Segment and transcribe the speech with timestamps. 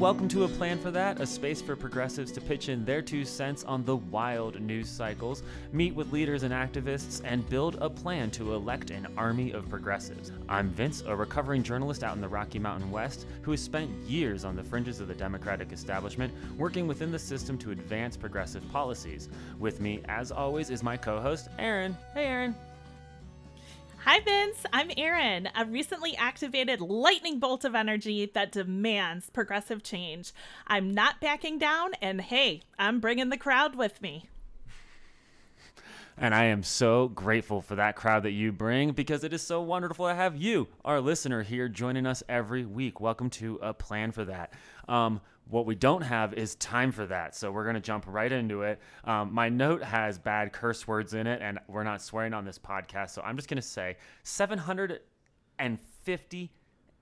[0.00, 3.22] welcome to A Plan for That, a space for progressives to pitch in their two
[3.22, 5.42] cents on the wild news cycles,
[5.74, 10.32] meet with leaders and activists, and build a plan to elect an army of progressives.
[10.48, 14.42] I'm Vince, a recovering journalist out in the Rocky Mountain West who has spent years
[14.46, 19.28] on the fringes of the Democratic establishment working within the system to advance progressive policies.
[19.58, 21.94] With me, as always, is my co host, Erin.
[22.14, 22.54] Hey, Erin.
[24.04, 24.64] Hi, Vince.
[24.72, 30.32] I'm Erin, a recently activated lightning bolt of energy that demands progressive change.
[30.66, 34.26] I'm not backing down, and hey, I'm bringing the crowd with me.
[36.16, 39.60] And I am so grateful for that crowd that you bring because it is so
[39.60, 43.02] wonderful to have you, our listener, here joining us every week.
[43.02, 44.54] Welcome to A Plan for That.
[44.88, 47.34] Um, what we don't have is time for that.
[47.34, 48.78] So we're going to jump right into it.
[49.04, 52.58] Um, my note has bad curse words in it, and we're not swearing on this
[52.58, 53.10] podcast.
[53.10, 56.52] So I'm just going to say 750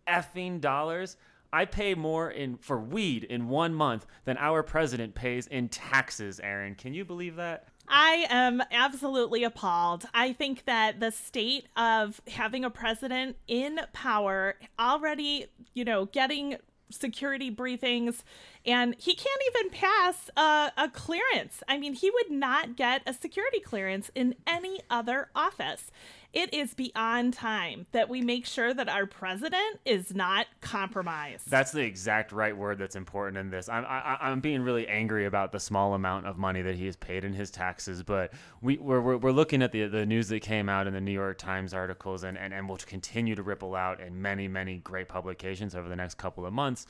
[0.09, 1.17] effing dollars.
[1.53, 6.41] I pay more in for weed in one month than our president pays in taxes,
[6.41, 6.75] Erin.
[6.75, 7.69] Can you believe that?
[7.89, 10.05] I am absolutely appalled.
[10.13, 16.57] I think that the state of having a president in power already, you know, getting
[16.91, 18.23] security briefings
[18.67, 21.63] and he can't even pass a, a, clearance.
[21.69, 25.91] I mean, he would not get a security clearance in any other office.
[26.33, 31.51] It is beyond time that we make sure that our president is not compromised.
[31.51, 33.69] That's the exact right word that's important in this.
[33.69, 36.97] I'm I, I'm being really angry about the small amount of money that he has
[36.97, 40.41] paid in his taxes, but we we're, we're, we're looking at the the news that
[40.41, 43.75] came out in the New York Times articles and, and and will continue to ripple
[43.75, 46.87] out in many many great publications over the next couple of months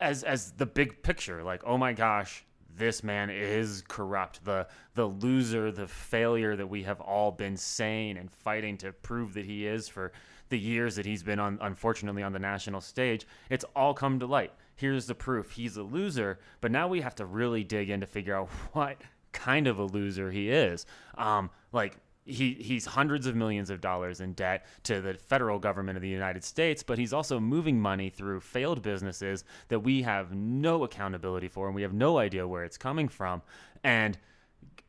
[0.00, 2.44] as as the big picture like oh my gosh
[2.78, 8.16] this man is corrupt the the loser the failure that we have all been saying
[8.16, 10.12] and fighting to prove that he is for
[10.48, 14.26] the years that he's been on unfortunately on the national stage it's all come to
[14.26, 14.52] light.
[14.76, 15.50] Here's the proof.
[15.50, 19.00] He's a loser but now we have to really dig in to figure out what
[19.32, 20.86] kind of a loser he is.
[21.16, 25.96] Um like he he's hundreds of millions of dollars in debt to the federal government
[25.96, 30.32] of the United States, but he's also moving money through failed businesses that we have
[30.34, 33.42] no accountability for and we have no idea where it's coming from.
[33.82, 34.18] And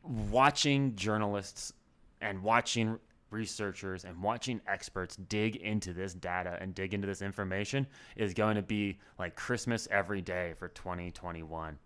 [0.02, 1.72] watching journalists
[2.20, 2.98] and watching
[3.30, 7.86] researchers and watching experts dig into this data and dig into this information
[8.16, 11.78] is going to be like Christmas every day for 2021.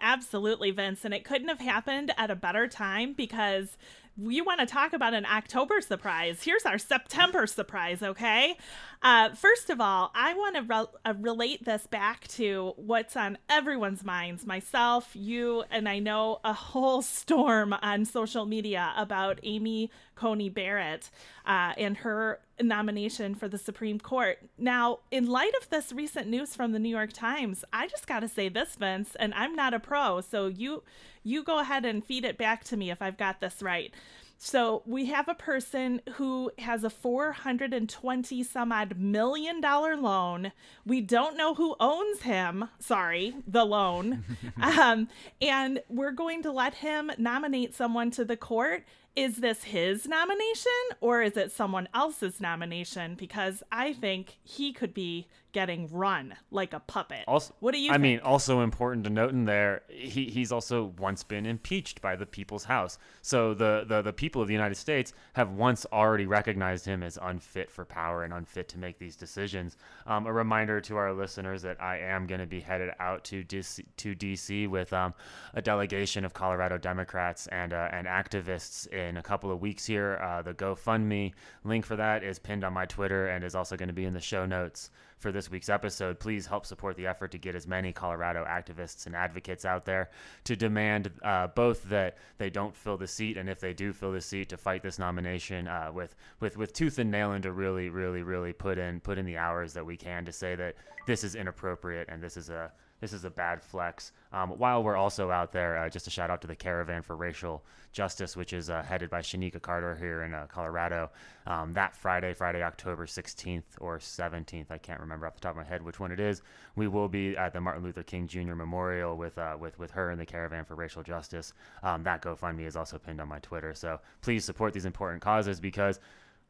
[0.00, 1.04] Absolutely, Vince.
[1.04, 3.76] And it couldn't have happened at a better time because
[4.18, 6.42] we want to talk about an October surprise.
[6.42, 8.56] Here's our September surprise, okay?
[9.02, 13.36] Uh, first of all, I want to re- uh, relate this back to what's on
[13.50, 19.90] everyone's minds myself, you, and I know a whole storm on social media about Amy
[20.14, 21.10] Coney Barrett
[21.44, 24.38] uh, and her nomination for the Supreme Court.
[24.56, 28.20] Now, in light of this recent news from the New York Times, I just got
[28.20, 30.82] to say this, Vince, and I'm not a pro, so you
[31.26, 33.92] you go ahead and feed it back to me if I've got this right.
[34.38, 40.52] So we have a person who has a 420 some odd million dollar loan.
[40.84, 42.68] We don't know who owns him.
[42.78, 44.24] Sorry, the loan.
[44.62, 45.08] um,
[45.40, 48.84] and we're going to let him nominate someone to the court
[49.16, 50.70] is this his nomination
[51.00, 53.14] or is it someone else's nomination?
[53.14, 55.26] Because I think he could be
[55.56, 57.24] getting run like a puppet.
[57.26, 57.88] Also, what do you?
[57.88, 58.02] I think?
[58.02, 62.26] mean, also important to note in there, he, he's also once been impeached by the
[62.26, 62.98] People's House.
[63.22, 67.18] So the, the the people of the United States have once already recognized him as
[67.22, 69.78] unfit for power and unfit to make these decisions.
[70.06, 73.42] Um, a reminder to our listeners that I am going to be headed out to
[73.42, 75.14] DC, to DC with um,
[75.54, 80.20] a delegation of Colorado Democrats and uh, and activists in a couple of weeks here.
[80.22, 81.32] Uh, the GoFundMe
[81.64, 84.12] link for that is pinned on my Twitter and is also going to be in
[84.12, 86.18] the show notes for this week's episode.
[86.20, 90.10] Please help support the effort to get as many Colorado activists and advocates out there
[90.44, 94.12] to demand uh, both that they don't fill the seat, and if they do fill
[94.12, 97.52] the seat, to fight this nomination uh, with with with tooth and nail, and to
[97.52, 100.74] really, really, really put in put in the hours that we can to say that
[101.06, 102.70] this is inappropriate and this is a
[103.00, 104.12] this is a bad flex.
[104.32, 107.14] Um, while we're also out there, uh, just a shout out to the Caravan for
[107.16, 107.62] Racial
[107.92, 111.10] Justice, which is uh, headed by Shanika Carter here in uh, Colorado.
[111.46, 115.56] Um, that Friday, Friday, October 16th or 17th, I can't remember off the top of
[115.56, 116.42] my head which one it is.
[116.74, 118.54] We will be at the Martin Luther King Jr.
[118.54, 121.52] Memorial with uh, with with her and the Caravan for Racial Justice.
[121.82, 123.74] Um, that GoFundMe is also pinned on my Twitter.
[123.74, 126.00] So please support these important causes because,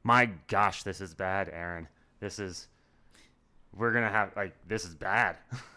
[0.03, 1.89] my gosh, this is bad, Erin.
[2.21, 2.69] This is
[3.77, 5.37] we're gonna have like this is bad.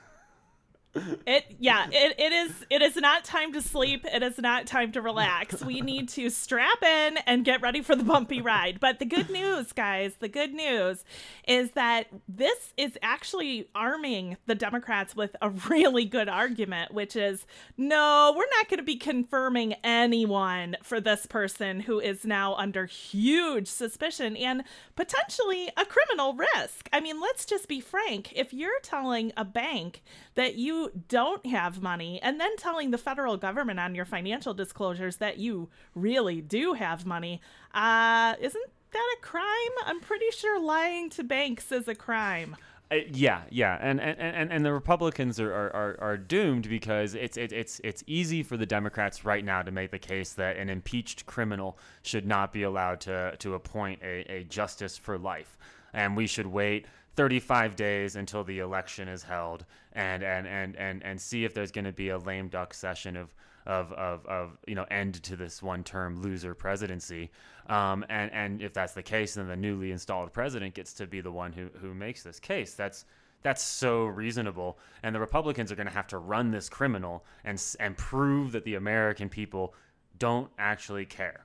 [0.96, 4.06] It yeah, it, it is it is not time to sleep.
[4.12, 5.64] It is not time to relax.
[5.64, 8.80] We need to strap in and get ready for the bumpy ride.
[8.80, 11.04] But the good news, guys, the good news
[11.48, 17.46] is that this is actually arming the Democrats with a really good argument, which is
[17.78, 22.88] no, we're not going to be confirming anyone for this person who is now under
[22.88, 24.64] huge suspicion and
[24.96, 26.90] potentially a criminal risk.
[26.92, 28.34] I mean, let's just be frank.
[28.36, 30.02] If you're telling a bank
[30.34, 35.18] that you don't have money and then telling the federal government on your financial disclosures
[35.18, 37.42] that you really do have money,
[37.74, 39.44] uh, isn't that a crime?
[39.86, 42.56] I'm pretty sure lying to banks is a crime.
[42.92, 47.38] Uh, yeah, yeah, and and, and, and the Republicans are, are, are, doomed because it's
[47.38, 50.70] it, it's it's easy for the Democrats right now to make the case that an
[50.70, 55.56] impeached criminal should not be allowed to to appoint a, a justice for life,
[55.94, 56.88] and we should wait
[57.20, 61.70] 35 days until the election is held and and and and, and see if there's
[61.70, 63.36] going to be a lame duck session of
[63.66, 67.30] of, of, of you know end to this one term loser presidency.
[67.68, 71.20] Um, and and if that's the case then the newly installed president gets to be
[71.20, 72.74] the one who, who makes this case.
[72.74, 73.04] That's
[73.42, 74.80] that's so reasonable.
[75.04, 78.64] And the republicans are going to have to run this criminal and and prove that
[78.64, 79.74] the american people
[80.20, 81.44] don't actually care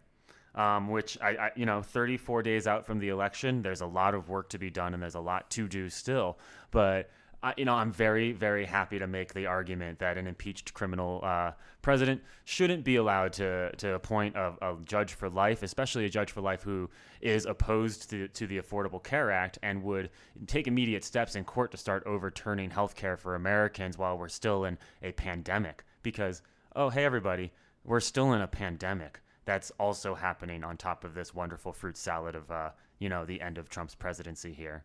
[0.55, 4.15] um, which I, I, you know, 34 days out from the election, there's a lot
[4.15, 6.39] of work to be done and there's a lot to do still.
[6.71, 7.11] But
[7.45, 11.21] I, you know, I'm very, very happy to make the argument that an impeached criminal
[11.23, 11.53] uh,
[11.83, 16.31] president shouldn't be allowed to to appoint a, a, judge for life, especially a judge
[16.31, 16.89] for life who
[17.21, 20.09] is opposed to, to the Affordable Care Act and would
[20.47, 24.65] take immediate steps in court to start overturning health care for Americans while we're still
[24.65, 25.85] in a pandemic.
[26.03, 26.41] Because,
[26.75, 27.53] oh, hey, everybody,
[27.85, 32.35] we're still in a pandemic that's also happening on top of this wonderful fruit salad
[32.35, 34.85] of uh, you know the end of Trump's presidency here.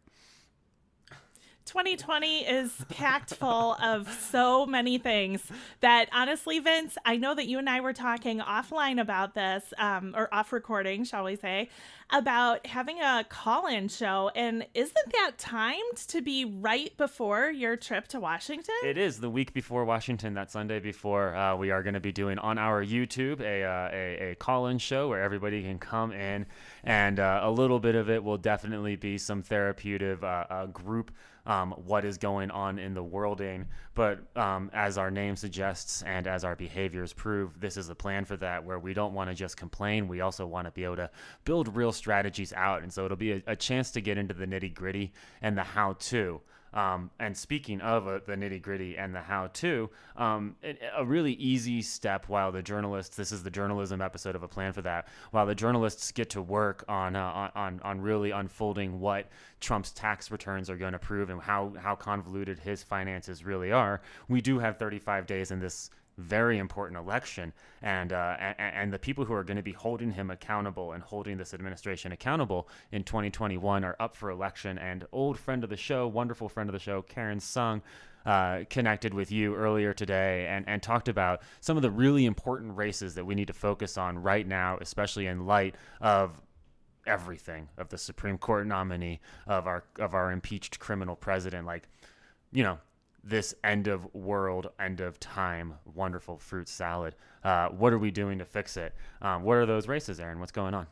[1.70, 5.44] 2020 is packed full of so many things
[5.82, 10.16] that honestly, Vince, I know that you and I were talking offline about this, um,
[10.18, 11.70] or off recording, shall we say,
[12.10, 14.32] about having a call in show.
[14.34, 18.74] And isn't that timed to be right before your trip to Washington?
[18.84, 21.36] It is the week before Washington, that Sunday before.
[21.36, 24.68] Uh, we are going to be doing on our YouTube a, uh, a, a call
[24.68, 26.48] in show where everybody can come in.
[26.84, 31.12] And uh, a little bit of it will definitely be some therapeutic uh, uh, group
[31.50, 33.66] um, what is going on in the worlding.
[33.96, 38.24] But um, as our name suggests and as our behaviors prove, this is a plan
[38.24, 40.08] for that where we don't want to just complain.
[40.08, 41.10] We also want to be able to
[41.46, 42.84] build real strategies out.
[42.84, 45.12] And so it'll be a, a chance to get into the nitty gritty
[45.42, 46.40] and the how to.
[46.74, 50.56] Um, and speaking of uh, the nitty gritty and the how to, um,
[50.96, 54.74] a really easy step while the journalists, this is the journalism episode of A Plan
[54.74, 59.30] for That, while the journalists get to work on, uh, on, on really unfolding what
[59.60, 64.02] Trump's tax returns are going to prove and how, how convoluted his finances really are,
[64.28, 65.90] we do have 35 days in this
[66.20, 70.12] very important election, and uh, and, and, the people who are going to be holding
[70.12, 74.78] him accountable and holding this administration accountable in 2021 are up for election.
[74.78, 77.82] And old friend of the show, wonderful friend of the show, Karen Sung.
[78.26, 82.76] Uh, connected with you earlier today and, and talked about some of the really important
[82.76, 86.42] races that we need to focus on right now, especially in light of
[87.08, 91.66] everything of the Supreme Court nominee of our of our impeached criminal president.
[91.66, 91.88] Like,
[92.52, 92.78] you know,
[93.24, 97.16] this end of world, end of time, wonderful fruit salad.
[97.44, 98.94] Uh, what are we doing to fix it?
[99.22, 100.40] Um, what are those races, Erin?
[100.40, 100.88] What's going on?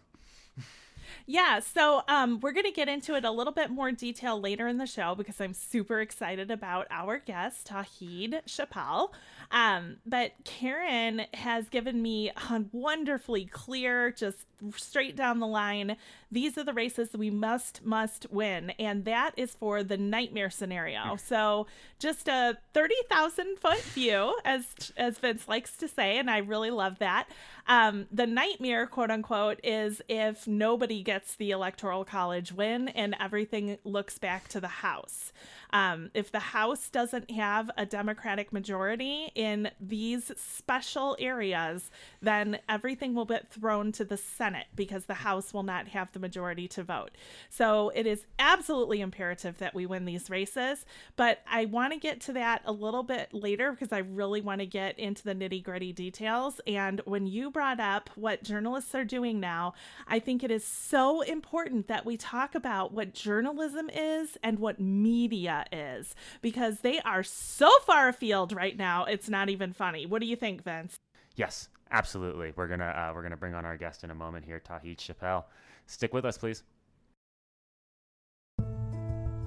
[1.25, 4.67] Yeah, so um, we're going to get into it a little bit more detail later
[4.67, 9.13] in the show because I'm super excited about our guest, Tauhid Chappell.
[9.51, 15.97] Um, but Karen has given me a wonderfully clear, just straight down the line.
[16.31, 18.71] These are the races we must, must win.
[18.79, 21.15] And that is for the nightmare scenario.
[21.15, 21.67] So
[21.99, 24.65] just a 30,000 foot view, as,
[24.97, 26.17] as Vince likes to say.
[26.17, 27.29] And I really love that.
[27.67, 33.77] Um, the nightmare, quote unquote, is if nobody gets the electoral college win and everything
[33.83, 35.31] looks back to the House.
[35.71, 43.13] Um, if the House doesn't have a Democratic majority in these special areas, then everything
[43.13, 46.83] will get thrown to the Senate because the House will not have the majority to
[46.83, 47.11] vote.
[47.49, 50.85] So it is absolutely imperative that we win these races.
[51.15, 54.59] But I want to get to that a little bit later because I really want
[54.59, 56.61] to get into the nitty gritty details.
[56.65, 59.73] And when you brought up what journalists are doing now,
[60.07, 64.79] I think it is so important that we talk about what journalism is and what
[64.79, 69.05] media is because they are so far afield right now.
[69.05, 70.05] It's not even funny.
[70.05, 70.95] What do you think, Vince?
[71.35, 72.53] Yes, absolutely.
[72.55, 75.45] We're gonna uh, we're gonna bring on our guest in a moment here, Tauhid Chappell.
[75.85, 76.63] Stick with us, please.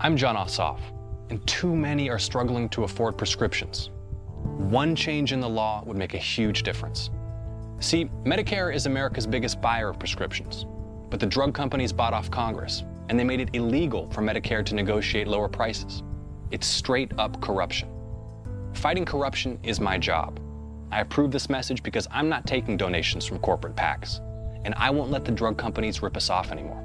[0.00, 0.80] I'm Jon Ossoff,
[1.28, 3.90] and too many are struggling to afford prescriptions.
[4.56, 7.10] One change in the law would make a huge difference.
[7.80, 10.64] See, Medicare is America's biggest buyer of prescriptions,
[11.10, 14.72] but the drug companies bought off Congress, and they made it illegal for Medicare to
[14.76, 16.04] negotiate lower prices.
[16.52, 17.88] It's straight up corruption.
[18.72, 20.38] Fighting corruption is my job.
[20.92, 24.20] I approve this message because I'm not taking donations from corporate PACs,
[24.64, 26.84] and I won't let the drug companies rip us off anymore.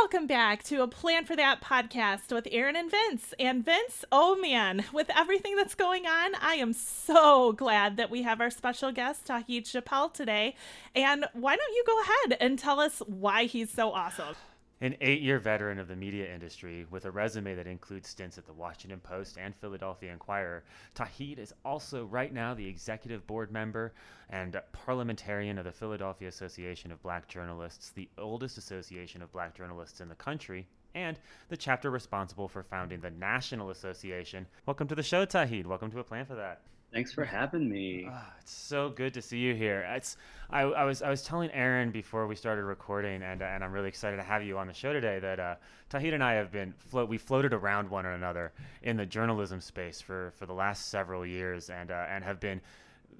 [0.00, 3.34] Welcome back to a Plan for That podcast with Erin and Vince.
[3.38, 8.22] And Vince, oh man, with everything that's going on, I am so glad that we
[8.22, 10.56] have our special guest, Tauhid Chappell, today.
[10.96, 14.34] And why don't you go ahead and tell us why he's so awesome?
[14.82, 18.46] An eight year veteran of the media industry with a resume that includes stints at
[18.46, 20.64] the Washington Post and Philadelphia Inquirer,
[20.96, 23.92] Tauhid is also right now the executive board member
[24.28, 30.00] and parliamentarian of the Philadelphia Association of Black Journalists, the oldest association of black journalists
[30.00, 31.16] in the country, and
[31.48, 34.48] the chapter responsible for founding the National Association.
[34.66, 35.64] Welcome to the show, Tauhid.
[35.64, 36.60] Welcome to A Plan for That.
[36.92, 38.06] Thanks for having me.
[38.10, 39.80] Oh, it's so good to see you here.
[39.96, 40.18] It's
[40.50, 43.88] I, I was I was telling Erin before we started recording, and and I'm really
[43.88, 45.18] excited to have you on the show today.
[45.18, 45.54] That uh,
[45.88, 50.02] Tauhid and I have been float we floated around one another in the journalism space
[50.02, 52.60] for for the last several years, and uh, and have been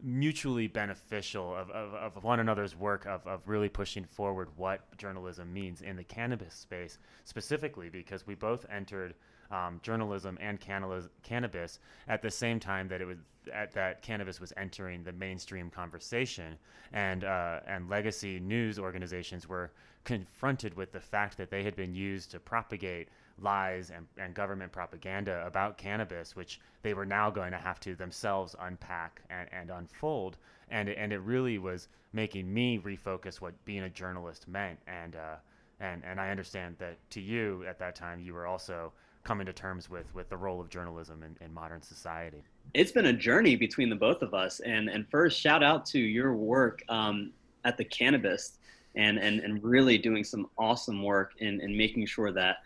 [0.02, 5.52] mutually beneficial of, of, of, one another's work of, of really pushing forward what journalism
[5.52, 9.14] means in the cannabis space specifically because we both entered
[9.52, 11.78] um, journalism and cannabis
[12.08, 13.18] at the same time that it was
[13.52, 16.56] at that cannabis was entering the mainstream conversation,
[16.92, 19.72] and uh, and legacy news organizations were
[20.04, 23.08] confronted with the fact that they had been used to propagate
[23.40, 27.94] lies and, and government propaganda about cannabis, which they were now going to have to
[27.94, 30.36] themselves unpack and, and unfold.
[30.70, 34.78] And it, and it really was making me refocus what being a journalist meant.
[34.86, 35.36] And uh,
[35.80, 38.92] and and I understand that to you at that time you were also
[39.24, 42.42] coming to terms with with the role of journalism in, in modern society.
[42.74, 45.98] It's been a journey between the both of us and and first shout out to
[45.98, 47.32] your work um,
[47.64, 48.58] at the Cannabist
[48.94, 52.58] and, and and really doing some awesome work in, in making sure that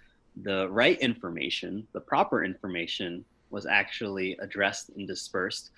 [0.42, 5.70] the right information the proper information was actually addressed and dispersed.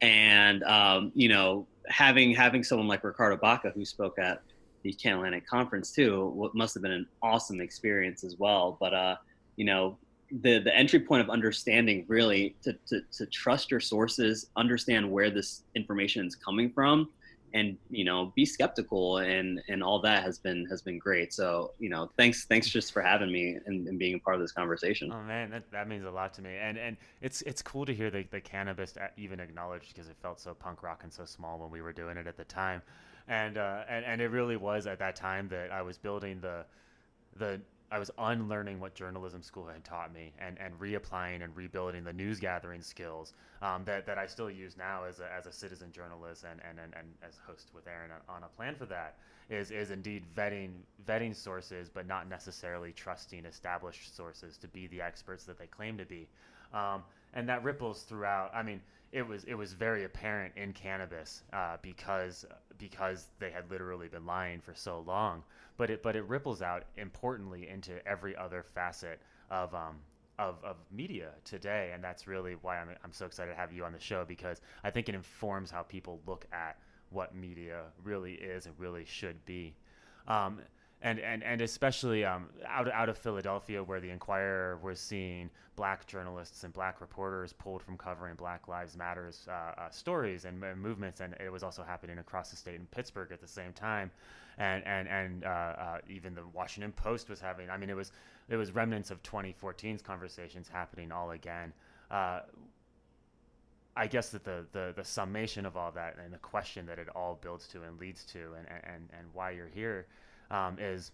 [0.00, 4.42] And um, you know having having someone like ricardo baca who spoke at
[4.82, 8.76] the Atlantic conference too what must have been an awesome experience as well.
[8.78, 9.16] But uh
[9.56, 9.98] you know
[10.30, 15.30] the the entry point of understanding really to, to, to trust your sources understand where
[15.30, 17.08] this information is coming from
[17.54, 21.32] and you know be skeptical and and all that has been has been great.
[21.32, 24.42] So you know thanks thanks just for having me and, and being a part of
[24.42, 25.10] this conversation.
[25.12, 26.56] Oh man that, that means a lot to me.
[26.60, 30.40] And and it's it's cool to hear the, the Cannabist even acknowledged because it felt
[30.40, 32.82] so punk rock and so small when we were doing it at the time.
[33.28, 36.64] And uh and, and it really was at that time that i was building the
[37.36, 42.04] the I was unlearning what journalism school had taught me and, and reapplying and rebuilding
[42.04, 45.52] the news gathering skills um, that, that I still use now as a, as a
[45.52, 49.16] citizen journalist and, and, and, and as host with Erin on a plan for that
[49.48, 50.70] is, is indeed vetting
[51.08, 55.96] vetting sources but not necessarily trusting established sources to be the experts that they claim
[55.96, 56.28] to be.
[56.74, 57.02] Um,
[57.32, 58.50] and that ripples throughout.
[58.54, 62.44] I mean it was it was very apparent in cannabis uh, because
[62.78, 65.42] because they had literally been lying for so long
[65.76, 69.96] but it but it ripples out importantly into every other facet of um,
[70.38, 73.84] of, of media today, and that's really why I'm I'm so excited to have you
[73.84, 76.78] on the show because I think it informs how people look at
[77.10, 79.74] what media really is and really should be.
[80.26, 80.60] Um,
[81.02, 86.06] and, and, and especially um, out, out of Philadelphia, where the Inquirer was seeing black
[86.06, 91.20] journalists and black reporters pulled from covering Black Lives Matters uh, uh, stories and, movements,
[91.20, 94.10] and it was also happening across the state in Pittsburgh at the same time
[94.58, 97.70] and and and uh, uh, even the Washington Post was having.
[97.70, 98.12] I mean, it was
[98.48, 101.72] it was remnants of 2014's conversations happening all again.
[102.10, 102.40] Uh,
[103.96, 107.08] I guess that the, the the summation of all that and the question that it
[107.14, 110.06] all builds to and leads to and and and why you're here
[110.50, 111.12] um, is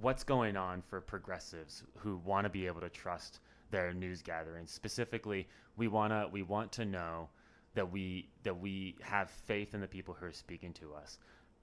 [0.00, 3.40] what's going on for progressives who want to be able to trust
[3.70, 4.70] their news gatherings.
[4.70, 7.28] Specifically, we wanna we want to know
[7.74, 11.18] that we that we have faith in the people who are speaking to us.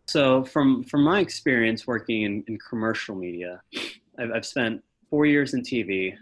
[0.07, 3.61] So, from from my experience working in, in commercial media,
[4.17, 6.15] I've, I've spent four years in TV,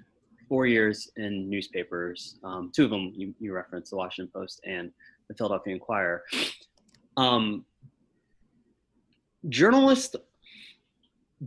[0.48, 2.36] four years in newspapers.
[2.44, 4.92] Um, two of them you, you referenced, the Washington Post and
[5.28, 6.24] the Philadelphia Inquirer.
[7.18, 7.66] Um,
[9.50, 10.16] journalists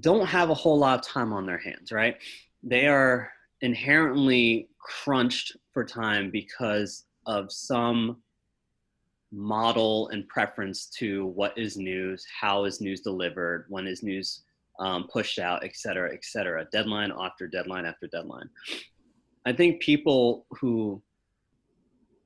[0.00, 2.16] don't have a whole lot of time on their hands, right?
[2.62, 8.22] They are inherently crunched for time because of some
[9.32, 14.44] model and preference to what is news, how is news delivered, when is news
[14.78, 18.48] um, pushed out, et cetera, et cetera, deadline after deadline after deadline.
[19.46, 21.02] I think people who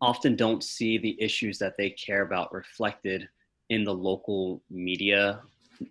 [0.01, 3.29] often don't see the issues that they care about reflected
[3.69, 5.43] in the local media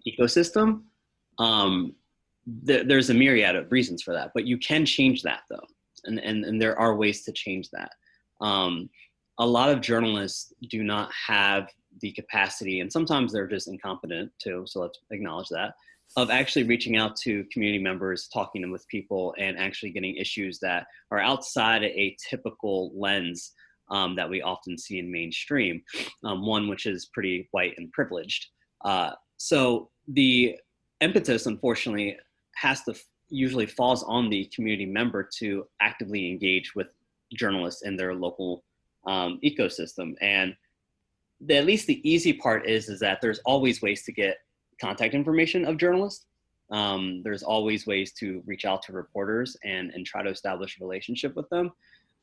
[0.07, 0.83] ecosystem.
[1.39, 1.95] Um,
[2.65, 5.65] th- there's a myriad of reasons for that, but you can change that though,
[6.05, 7.91] and and, and there are ways to change that.
[8.41, 8.89] Um,
[9.39, 11.69] a lot of journalists do not have
[12.01, 14.63] the capacity, and sometimes they're just incompetent too.
[14.67, 15.73] So let's acknowledge that
[16.15, 20.87] of actually reaching out to community members, talking with people, and actually getting issues that
[21.11, 23.51] are outside a typical lens
[23.91, 25.81] um, that we often see in mainstream,
[26.23, 28.47] um, one which is pretty white and privileged.
[28.85, 30.55] Uh, so the
[31.01, 32.17] impetus, unfortunately,
[32.55, 32.95] has to
[33.29, 36.87] usually falls on the community member to actively engage with
[37.33, 38.63] journalists in their local
[39.05, 40.13] um, ecosystem.
[40.21, 40.55] And
[41.41, 44.37] the, at least the easy part is is that there's always ways to get
[44.79, 46.25] contact information of journalists.
[46.71, 50.83] Um, there's always ways to reach out to reporters and and try to establish a
[50.83, 51.71] relationship with them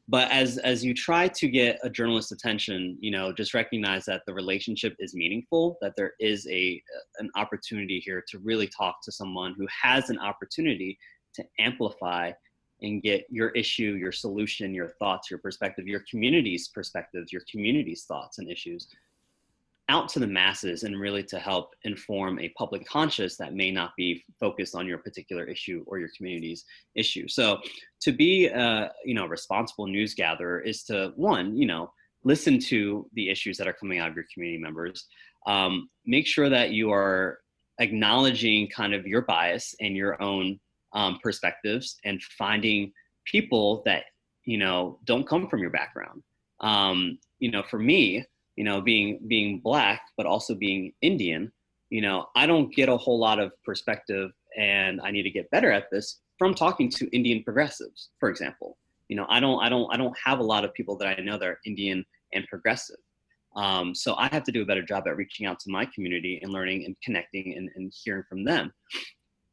[0.09, 4.23] but as as you try to get a journalist's attention you know just recognize that
[4.27, 6.83] the relationship is meaningful that there is a
[7.19, 10.99] an opportunity here to really talk to someone who has an opportunity
[11.35, 12.31] to amplify
[12.83, 18.05] and get your issue your solution your thoughts your perspective your community's perspectives your community's
[18.05, 18.89] thoughts and issues
[19.89, 23.91] out to the masses and really to help inform a public conscious that may not
[23.97, 26.65] be focused on your particular issue or your community's
[26.95, 27.29] issue.
[27.29, 27.59] So
[28.01, 31.93] to be a you know responsible news gatherer is to one you know
[32.25, 35.07] listen to the issues that are coming out of your community members,
[35.47, 37.41] um, make sure that you are
[37.79, 40.59] acknowledging kind of your bias and your own
[40.95, 42.91] um, perspectives and finding
[43.27, 44.05] people that
[44.45, 46.23] you know don't come from your background.
[46.61, 48.25] Um, you know, for me,
[48.57, 51.53] you know, being being black but also being Indian,
[51.91, 55.51] you know, I don't get a whole lot of perspective, and I need to get
[55.51, 58.77] better at this from talking to Indian progressives, for example.
[59.09, 61.23] You know, I don't I don't I don't have a lot of people that I
[61.23, 62.97] know that are Indian and progressive.
[63.57, 66.41] Um, so I have to do a better job at reaching out to my community
[66.43, 68.73] and learning and connecting and, and hearing from them.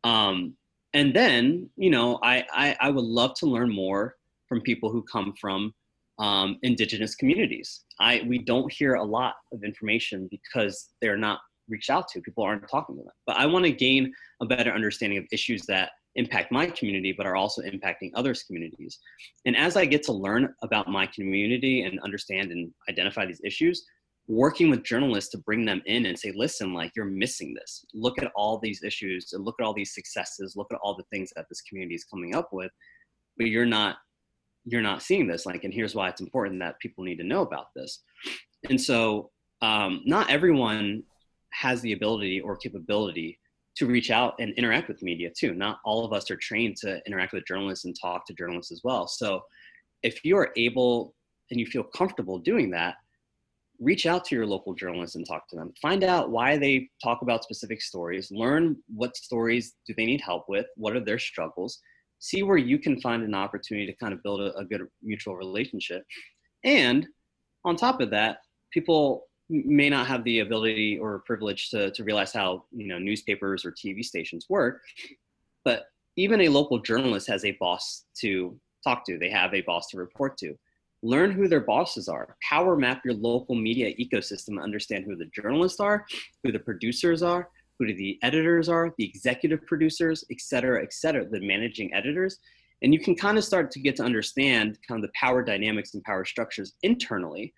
[0.03, 0.55] Um,
[0.93, 4.15] and then, you know, I, I, I would love to learn more
[4.49, 5.73] from people who come from
[6.21, 7.81] um, indigenous communities.
[7.99, 12.21] I we don't hear a lot of information because they're not reached out to.
[12.21, 13.11] People aren't talking to them.
[13.25, 17.25] But I want to gain a better understanding of issues that impact my community, but
[17.25, 18.99] are also impacting others' communities.
[19.45, 23.85] And as I get to learn about my community and understand and identify these issues,
[24.27, 27.85] working with journalists to bring them in and say, listen, like you're missing this.
[27.93, 30.55] Look at all these issues and look at all these successes.
[30.55, 32.71] Look at all the things that this community is coming up with,
[33.37, 33.97] but you're not
[34.65, 37.41] you're not seeing this like and here's why it's important that people need to know
[37.41, 37.99] about this.
[38.69, 41.03] And so um, not everyone
[41.51, 43.39] has the ability or capability
[43.75, 45.53] to reach out and interact with media too.
[45.53, 48.81] Not all of us are trained to interact with journalists and talk to journalists as
[48.83, 49.07] well.
[49.07, 49.41] So
[50.03, 51.15] if you are able
[51.49, 52.95] and you feel comfortable doing that
[53.81, 55.73] reach out to your local journalists and talk to them.
[55.81, 58.31] Find out why they talk about specific stories.
[58.31, 60.67] Learn what stories do they need help with?
[60.77, 61.79] What are their struggles
[62.21, 65.35] see where you can find an opportunity to kind of build a, a good mutual
[65.35, 66.05] relationship.
[66.63, 67.07] And
[67.65, 68.37] on top of that,
[68.71, 73.65] people may not have the ability or privilege to, to realize how you know newspapers
[73.65, 74.81] or TV stations work,
[75.65, 79.17] but even a local journalist has a boss to talk to.
[79.17, 80.57] They have a boss to report to.
[81.03, 82.37] Learn who their bosses are.
[82.47, 84.61] Power map your local media ecosystem.
[84.61, 86.05] Understand who the journalists are,
[86.43, 87.49] who the producers are,
[87.87, 92.39] who the editors are, the executive producers, et cetera, et cetera, the managing editors.
[92.81, 95.93] And you can kind of start to get to understand kind of the power dynamics
[95.93, 97.53] and power structures internally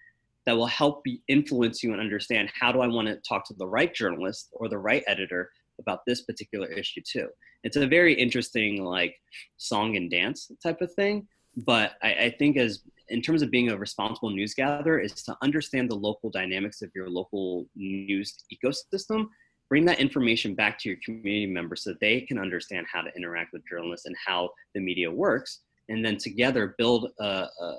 [0.46, 3.68] that will help influence you and understand how do I want to talk to the
[3.68, 7.30] right journalist or the right editor about this particular issue too.
[7.64, 9.16] It's a very interesting like
[9.58, 11.28] song and dance type of thing.
[11.56, 15.38] But I, I think as in terms of being a responsible news gatherer is to
[15.42, 19.28] understand the local dynamics of your local news ecosystem
[19.74, 23.52] bring that information back to your community members so they can understand how to interact
[23.54, 27.78] with journalists and how the media works and then together build a, a,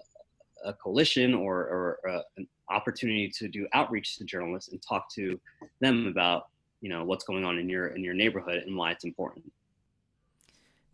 [0.64, 5.38] a coalition or, or a, an opportunity to do outreach to journalists and talk to
[5.78, 6.48] them about
[6.80, 9.44] you know what's going on in your in your neighborhood and why it's important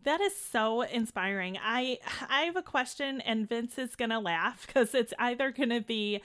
[0.03, 1.57] that is so inspiring.
[1.59, 1.97] I
[2.29, 5.81] I have a question and Vince is going to laugh cuz it's either going to
[5.81, 6.21] be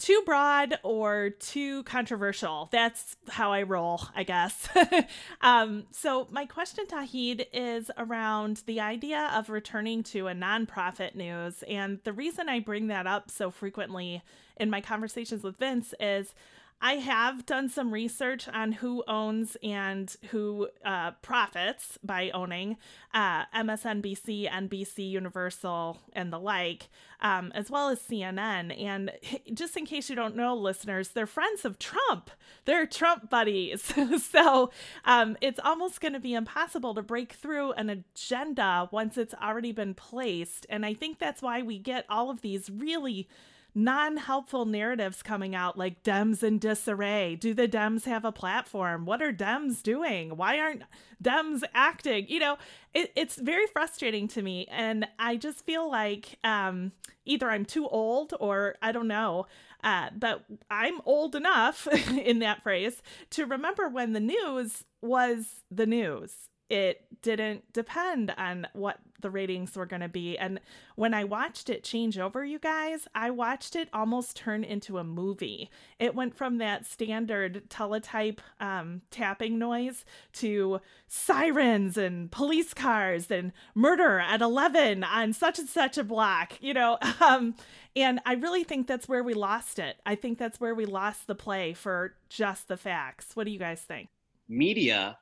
[0.00, 2.68] too broad or too controversial.
[2.72, 4.66] That's how I roll, I guess.
[5.42, 11.62] um, so, my question, Tauhid, is around the idea of returning to a nonprofit news.
[11.68, 14.22] And the reason I bring that up so frequently
[14.56, 16.34] in my conversations with Vince is
[16.82, 22.78] I have done some research on who owns and who uh, profits by owning
[23.12, 26.88] uh, MSNBC, NBC, Universal, and the like,
[27.20, 28.82] um, as well as CNN.
[28.82, 29.12] And
[29.52, 32.30] just in case you don't know, listeners, they're friends of Trump.
[32.64, 33.92] They're Trump buddies.
[34.24, 34.70] so
[35.04, 39.72] um, it's almost going to be impossible to break through an agenda once it's already
[39.72, 40.66] been placed.
[40.70, 43.28] And I think that's why we get all of these really
[43.74, 47.36] non helpful narratives coming out like Dems in disarray.
[47.36, 49.04] Do the Dems have a platform?
[49.06, 50.36] What are Dems doing?
[50.36, 50.82] Why aren't
[51.22, 52.26] Dems acting?
[52.28, 52.58] You know,
[52.94, 54.66] it, it's very frustrating to me.
[54.70, 56.92] And I just feel like um,
[57.24, 59.46] either I'm too old or I don't know.
[59.82, 65.86] Uh, but I'm old enough in that phrase to remember when the news was the
[65.86, 70.36] news it didn't depend on what the ratings were going to be.
[70.38, 70.60] And
[70.96, 75.04] when I watched it change over, you guys, I watched it almost turn into a
[75.04, 75.70] movie.
[75.98, 80.04] It went from that standard teletype um, tapping noise
[80.34, 86.54] to sirens and police cars and murder at 11 on such and such a block,
[86.60, 86.98] you know.
[87.20, 87.54] Um,
[87.96, 89.96] and I really think that's where we lost it.
[90.06, 93.34] I think that's where we lost the play for just the facts.
[93.34, 94.08] What do you guys think?
[94.48, 95.18] Media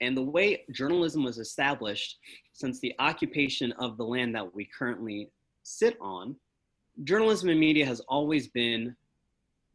[0.00, 2.18] and the way journalism was established
[2.52, 5.30] since the occupation of the land that we currently
[5.62, 6.36] sit on,
[7.04, 8.94] journalism and media has always been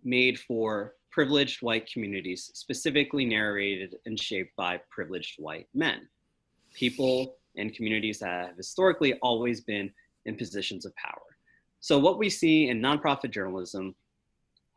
[0.03, 6.07] made for privileged white communities, specifically narrated and shaped by privileged white men.
[6.73, 9.91] People and communities that have historically always been
[10.25, 11.21] in positions of power.
[11.81, 13.95] So, what we see in nonprofit journalism,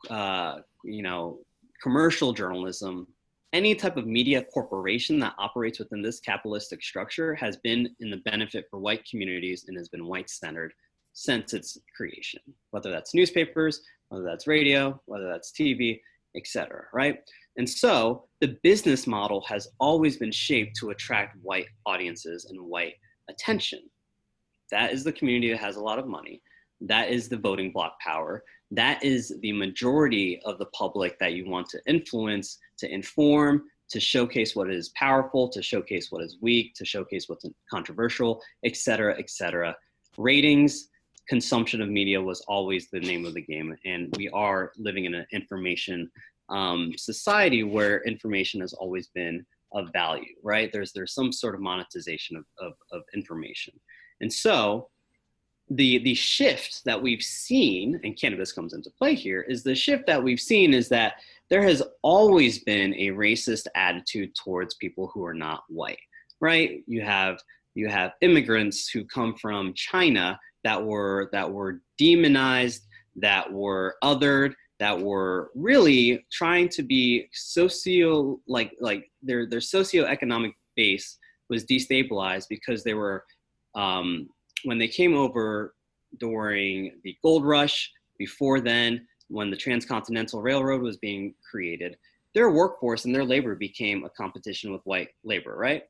[0.09, 1.39] uh, you know,
[1.83, 3.07] commercial journalism,
[3.53, 8.17] any type of media corporation that operates within this capitalistic structure has been in the
[8.19, 10.73] benefit for white communities and has been white centered
[11.13, 16.01] since its creation, whether that's newspapers, whether that's radio, whether that's TV,
[16.35, 16.85] etc.
[16.95, 17.19] Right?
[17.57, 22.95] And so the business model has always been shaped to attract white audiences and white
[23.29, 23.81] attention.
[24.71, 26.41] That is the community that has a lot of money.
[26.87, 31.47] That is the voting block power that is the majority of the public that you
[31.47, 36.75] want to influence, to inform, to showcase what is powerful, to showcase what is weak,
[36.77, 39.77] to showcase what's controversial, et cetera, et cetera.
[40.17, 40.89] Ratings,
[41.29, 43.77] consumption of media was always the name of the game.
[43.85, 46.11] And we are living in an information
[46.49, 50.73] um, society where information has always been of value, right?
[50.73, 53.75] There's, there's some sort of monetization of, of, of information.
[54.23, 54.89] And so
[55.77, 60.07] the the shift that we've seen and cannabis comes into play here is the shift
[60.07, 61.15] that we've seen is that
[61.51, 65.99] there has always been a racist attitude towards people who are not white
[66.43, 66.83] right?
[66.87, 67.39] You have
[67.75, 72.83] you have immigrants who come from china that were that were demonized
[73.17, 80.53] that were othered that were really trying to be socio like like their their socioeconomic
[80.77, 81.17] base
[81.49, 83.25] was destabilized because they were
[83.75, 84.29] um,
[84.65, 85.75] when they came over
[86.19, 91.97] during the gold rush, before then, when the Transcontinental Railroad was being created,
[92.35, 95.85] their workforce and their labor became a competition with white labor, right?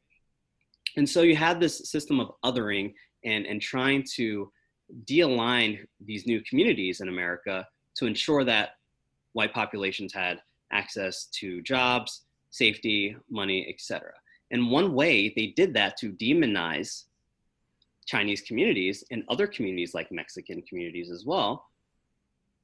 [0.96, 4.50] And so you had this system of othering and, and trying to
[5.06, 8.70] de-align these new communities in America to ensure that
[9.32, 10.40] white populations had
[10.72, 14.12] access to jobs, safety, money, etc.
[14.50, 17.04] And one way they did that to demonize
[18.06, 21.66] Chinese communities and other communities like Mexican communities as well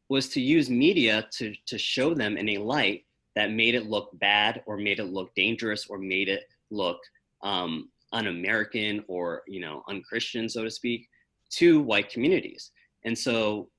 [0.09, 3.05] was to use media to, to show them in a light
[3.37, 6.99] that made it look bad or made it look dangerous or made it look
[7.43, 11.09] um, un-American or you know unchristian so to speak
[11.51, 12.73] to white communities.
[13.05, 13.71] And so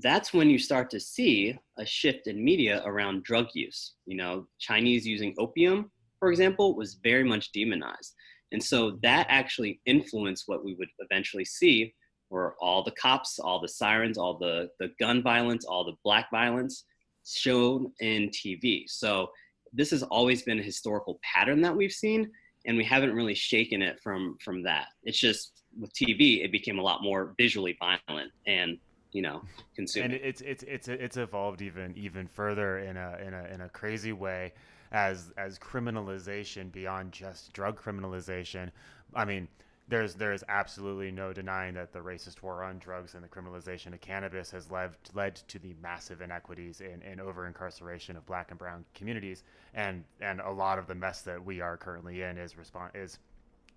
[0.00, 3.94] that's when you start to see a shift in media around drug use.
[4.06, 8.14] You know chinese using opium for example was very much demonized
[8.54, 11.92] and so that actually influenced what we would eventually see
[12.30, 16.30] were all the cops, all the sirens, all the, the gun violence, all the black
[16.30, 16.84] violence
[17.26, 18.84] shown in TV.
[18.86, 19.28] So
[19.72, 22.30] this has always been a historical pattern that we've seen,
[22.64, 24.86] and we haven't really shaken it from from that.
[25.02, 28.78] It's just with TV, it became a lot more visually violent and
[29.10, 29.42] you know
[29.74, 30.12] consuming.
[30.12, 33.68] And it's it's it's it's evolved even even further in a in a in a
[33.68, 34.52] crazy way
[34.94, 38.70] as as criminalization beyond just drug criminalization.
[39.12, 39.48] I mean,
[39.88, 44.00] there's there's absolutely no denying that the racist war on drugs and the criminalization of
[44.00, 48.58] cannabis has led led to the massive inequities in, in over incarceration of black and
[48.58, 49.42] brown communities
[49.74, 53.18] and and a lot of the mess that we are currently in is respond is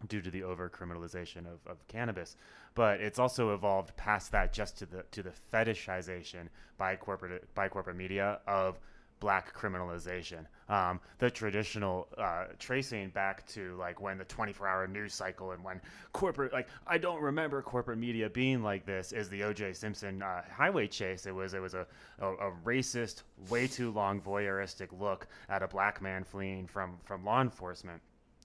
[0.07, 2.35] due to the over criminalization of, of cannabis
[2.75, 7.67] but it's also evolved past that just to the to the fetishization by corporate by
[7.67, 8.79] corporate media of
[9.19, 10.45] black criminalization.
[10.69, 15.63] Um, the traditional uh, tracing back to like when the 24 hour news cycle and
[15.63, 15.81] when
[16.13, 20.41] corporate, like, I don't remember corporate media being like this is the OJ Simpson uh,
[20.51, 21.25] highway chase.
[21.25, 21.87] It was, it was a,
[22.19, 27.23] a, a, racist, way too long voyeuristic look at a black man fleeing from, from
[27.23, 28.01] law enforcement.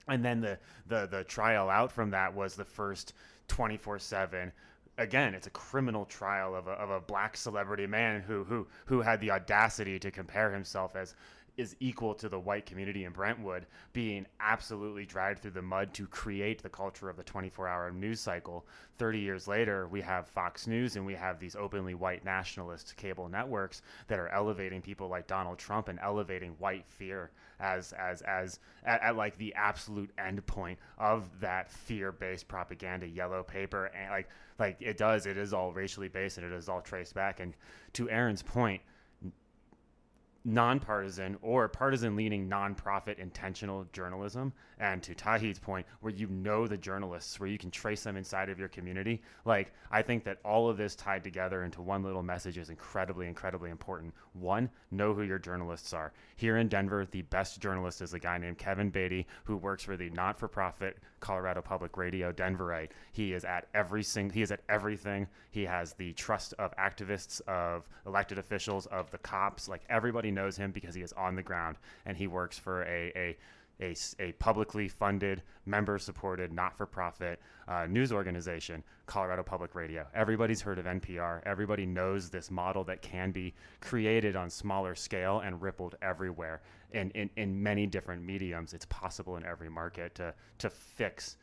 [0.08, 3.14] And then the, the, the trial out from that was the first
[3.48, 4.52] 24 7
[5.02, 9.00] again, it's a criminal trial of a, of a black celebrity man who who who
[9.00, 11.14] had the audacity to compare himself as
[11.56, 16.06] is equal to the white community in Brentwood being absolutely dragged through the mud to
[16.06, 18.66] create the culture of the 24 hour news cycle.
[18.98, 23.28] 30 years later, we have Fox News and we have these openly white nationalist cable
[23.28, 28.58] networks that are elevating people like Donald Trump and elevating white fear as, as, as,
[28.84, 33.86] at, at like the absolute end point of that fear based propaganda yellow paper.
[33.86, 37.14] And like, like it does, it is all racially based and it is all traced
[37.14, 37.40] back.
[37.40, 37.54] And
[37.94, 38.80] to Erin's point,
[40.44, 44.52] nonpartisan or partisan leaning nonprofit intentional journalism.
[44.78, 48.48] And to Tauhid's point where you know the journalists where you can trace them inside
[48.48, 52.22] of your community like I think that all of this tied together into one little
[52.22, 54.12] message is incredibly incredibly important.
[54.32, 56.12] One know who your journalists are.
[56.34, 59.96] Here in Denver the best journalist is a guy named Kevin Beaty who works for
[59.96, 62.90] the not-for-profit Colorado Public Radio Denverite.
[63.12, 65.28] He is at every single he is at everything.
[65.52, 70.56] He has the trust of activists of elected officials of the cops like everybody knows
[70.56, 73.36] him because he is on the ground and he works for a, a
[73.80, 80.06] a, a, publicly funded, member supported, not for profit uh, news organization, Colorado Public Radio.
[80.14, 81.40] Everybody's heard of NPR.
[81.44, 87.10] Everybody knows this model that can be created on smaller scale and rippled everywhere in,
[87.10, 88.72] in, in many different mediums.
[88.72, 91.36] It's possible in every market to, to fix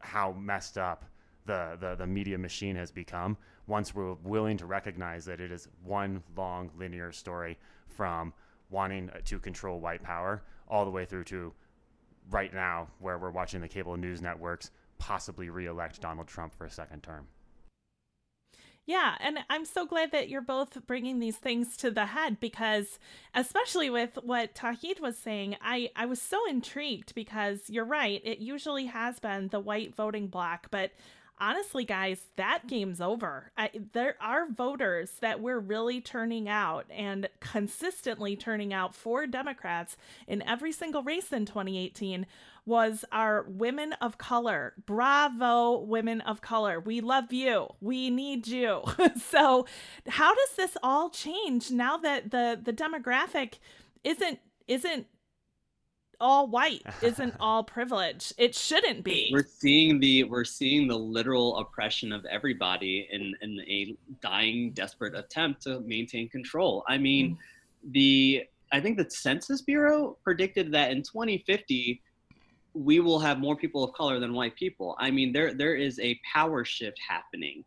[0.00, 1.04] how messed up
[1.46, 5.68] the, the, the media machine has become once we're willing to recognize that it is
[5.82, 8.32] one long linear story from
[8.70, 11.52] wanting to control white power all the way through to
[12.30, 16.70] right now where we're watching the cable news networks possibly reelect Donald Trump for a
[16.70, 17.26] second term.
[18.88, 22.98] Yeah, and I'm so glad that you're both bringing these things to the head because,
[23.34, 28.22] especially with what Tauhid was saying, I, I was so intrigued because you're right.
[28.24, 30.92] It usually has been the white voting bloc, but
[31.40, 33.52] honestly, guys, that game's over.
[33.56, 39.96] I, there are voters that we're really turning out and consistently turning out for Democrats
[40.26, 42.26] in every single race in 2018
[42.66, 44.74] was our women of color.
[44.84, 46.78] Bravo, women of color.
[46.78, 47.68] We love you.
[47.80, 48.82] We need you.
[49.16, 49.66] so,
[50.06, 53.54] how does this all change now that the the demographic
[54.04, 55.06] isn't isn't
[56.20, 58.32] all white isn't all privilege.
[58.38, 59.30] It shouldn't be.
[59.32, 65.14] We're seeing the we're seeing the literal oppression of everybody in in a dying desperate
[65.14, 66.84] attempt to maintain control.
[66.88, 67.92] I mean mm.
[67.92, 72.02] the i think the census bureau predicted that in 2050
[72.74, 74.96] we will have more people of color than white people.
[74.98, 77.64] I mean there there is a power shift happening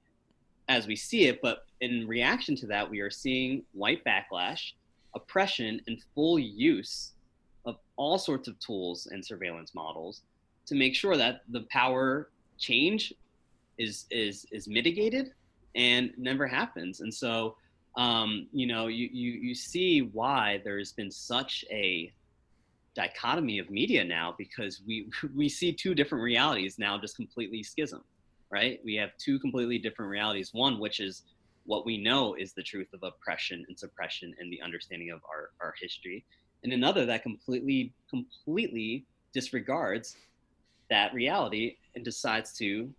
[0.70, 4.74] as we see it but in reaction to that we are seeing white backlash
[5.16, 7.12] oppression and full use
[7.66, 10.22] of all sorts of tools and surveillance models
[10.66, 13.14] to make sure that the power change
[13.78, 15.34] is is is mitigated
[15.76, 17.00] and never happens.
[17.00, 17.56] And so,
[17.96, 22.12] um, you know, you, you you see why there's been such a
[22.94, 28.04] dichotomy of media now because we we see two different realities now just completely schism
[28.52, 28.80] right?
[28.84, 30.54] We have two completely different realities.
[30.54, 31.24] One which is
[31.66, 35.52] what we know is the truth of oppression and suppression and the understanding of our,
[35.62, 36.26] our history
[36.64, 40.16] and another that completely completely disregards
[40.90, 42.90] that reality and decides to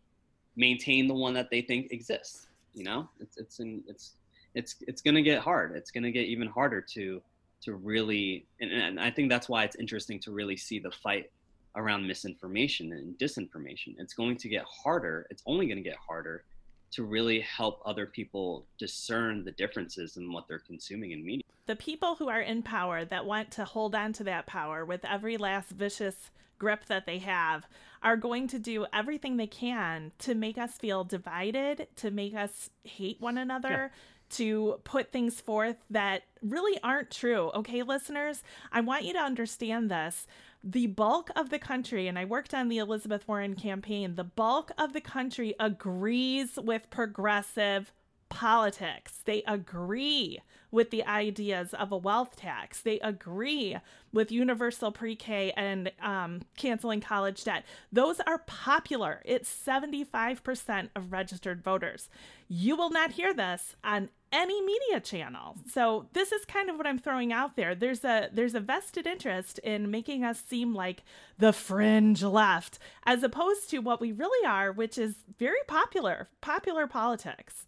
[0.56, 3.08] maintain the one that they think exists you know?
[3.20, 4.14] It's it's in, it's
[4.54, 5.76] it's it's going to get hard.
[5.76, 7.22] It's going to get even harder to
[7.62, 11.30] to really and, and i think that's why it's interesting to really see the fight
[11.76, 13.94] around misinformation and disinformation.
[13.98, 15.26] It's going to get harder.
[15.30, 16.44] It's only going to get harder
[16.92, 21.42] to really help other people discern the differences in what they're consuming in media.
[21.66, 25.04] The people who are in power that want to hold on to that power with
[25.04, 27.66] every last vicious grip that they have
[28.02, 32.70] are going to do everything they can to make us feel divided, to make us
[32.84, 33.68] hate one another.
[33.68, 33.88] Yeah
[34.32, 37.50] to put things forth that really aren't true.
[37.54, 40.26] Okay, listeners, I want you to understand this
[40.64, 44.70] the bulk of the country, and I worked on the Elizabeth Warren campaign, the bulk
[44.78, 47.92] of the country agrees with progressive
[48.32, 49.20] politics.
[49.24, 50.40] They agree
[50.70, 52.80] with the ideas of a wealth tax.
[52.80, 53.76] They agree
[54.12, 57.64] with universal pre K and um, canceling college debt.
[57.92, 59.22] Those are popular.
[59.24, 62.08] It's 75% of registered voters.
[62.48, 65.56] You will not hear this on any media channel.
[65.70, 67.74] So this is kind of what I'm throwing out there.
[67.74, 71.02] There's a there's a vested interest in making us seem like
[71.38, 76.86] the fringe left as opposed to what we really are, which is very popular, popular
[76.86, 77.66] politics.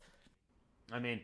[0.95, 1.21] I mean,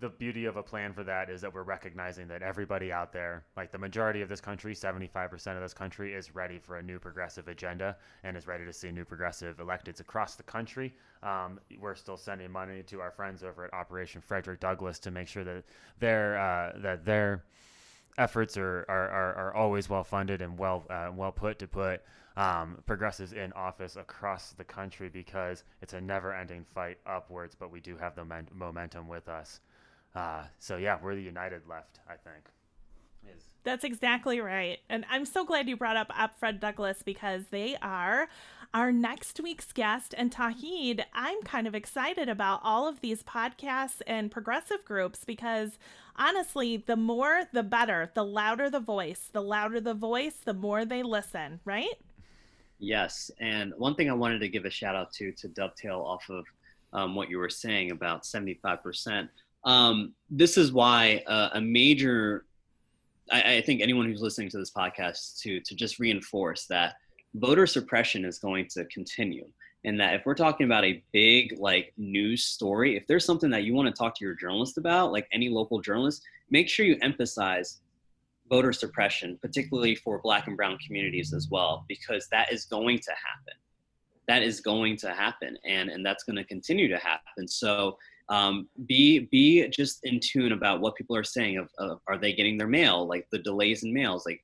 [0.00, 3.44] the beauty of a plan for that is that we're recognizing that everybody out there,
[3.56, 6.98] like the majority of this country, 75% of this country, is ready for a new
[6.98, 10.92] progressive agenda and is ready to see new progressive electeds across the country.
[11.22, 15.28] Um, we're still sending money to our friends over at Operation Frederick Douglass to make
[15.28, 15.62] sure that
[16.00, 17.44] their uh, that their
[18.18, 22.02] efforts are, are, are, are always well funded and well uh, well put to put
[22.36, 27.70] um, progressives in office across the country because it's a never ending fight upwards, but
[27.70, 29.60] we do have the momentum with us.
[30.14, 32.48] Uh, so yeah, we're the united left, I think.
[33.36, 33.44] Is.
[33.62, 34.78] That's exactly right.
[34.90, 38.28] And I'm so glad you brought up Op Fred Douglass because they are
[38.74, 40.14] our next week's guest.
[40.18, 45.78] And Tauhid, I'm kind of excited about all of these podcasts and progressive groups because
[46.16, 49.30] honestly, the more the better, the louder the voice.
[49.32, 51.94] The louder the voice, the more they listen, right?
[52.80, 53.30] Yes.
[53.38, 56.44] And one thing I wanted to give a shout out to to dovetail off of
[56.92, 59.28] um, what you were saying about 75%.
[59.64, 62.44] Um, this is why uh, a major,
[63.32, 66.96] I, I, think anyone who's listening to this podcast to to just reinforce that
[67.34, 69.46] voter suppression is going to continue,
[69.84, 73.64] and that if we're talking about a big like news story, if there's something that
[73.64, 76.96] you want to talk to your journalist about, like any local journalist, make sure you
[77.02, 77.80] emphasize
[78.48, 83.10] voter suppression, particularly for Black and Brown communities as well, because that is going to
[83.10, 83.54] happen.
[84.28, 87.46] That is going to happen, and and that's going to continue to happen.
[87.46, 92.16] So um, be be just in tune about what people are saying of, of, are
[92.16, 94.42] they getting their mail like the delays in mails like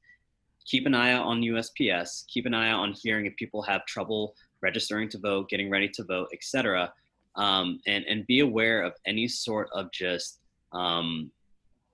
[0.67, 3.85] keep an eye out on usps keep an eye out on hearing if people have
[3.87, 6.93] trouble registering to vote getting ready to vote etc
[7.37, 10.41] um, and and be aware of any sort of just
[10.73, 11.31] um,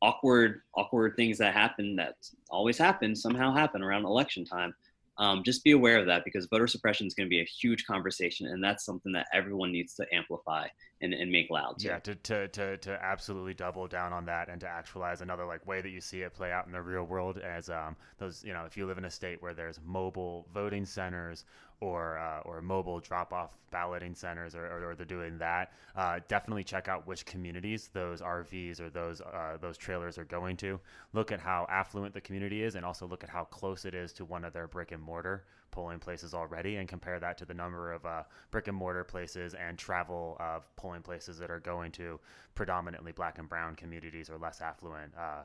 [0.02, 2.14] awkward awkward things that happen that
[2.50, 4.74] always happen somehow happen around election time.
[5.18, 7.86] Um, just be aware of that because voter suppression is going to be a huge
[7.86, 10.66] conversation and that's something that everyone needs to amplify
[11.00, 11.88] and, and make loud too.
[11.88, 15.66] yeah to, to, to, to absolutely double down on that and to actualize another like
[15.66, 18.52] way that you see it play out in the real world as um, those you
[18.52, 21.44] know if you live in a state where there's mobile voting centers
[21.80, 26.20] or uh, or mobile drop off balloting centers or, or, or they're doing that, uh,
[26.28, 30.80] definitely check out which communities those RVs or those uh, those trailers are going to.
[31.12, 34.12] Look at how affluent the community is, and also look at how close it is
[34.14, 37.54] to one of their brick and mortar polling places already, and compare that to the
[37.54, 41.92] number of uh, brick and mortar places and travel of polling places that are going
[41.92, 42.18] to
[42.54, 45.42] predominantly black and brown communities or less affluent uh,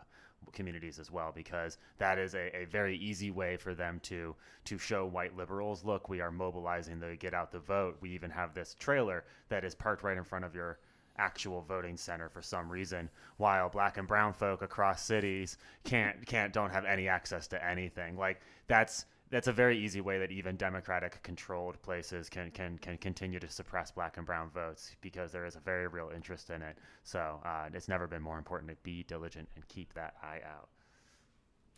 [0.53, 4.77] communities as well because that is a, a very easy way for them to to
[4.77, 7.97] show white liberals look we are mobilizing the get out the vote.
[8.01, 10.79] We even have this trailer that is parked right in front of your
[11.17, 16.53] actual voting center for some reason while black and brown folk across cities can't can't
[16.53, 18.17] don't have any access to anything.
[18.17, 22.97] Like that's that's a very easy way that even democratic controlled places can can can
[22.97, 26.61] continue to suppress black and brown votes because there is a very real interest in
[26.61, 26.77] it.
[27.03, 30.67] So uh, it's never been more important to be diligent and keep that eye out.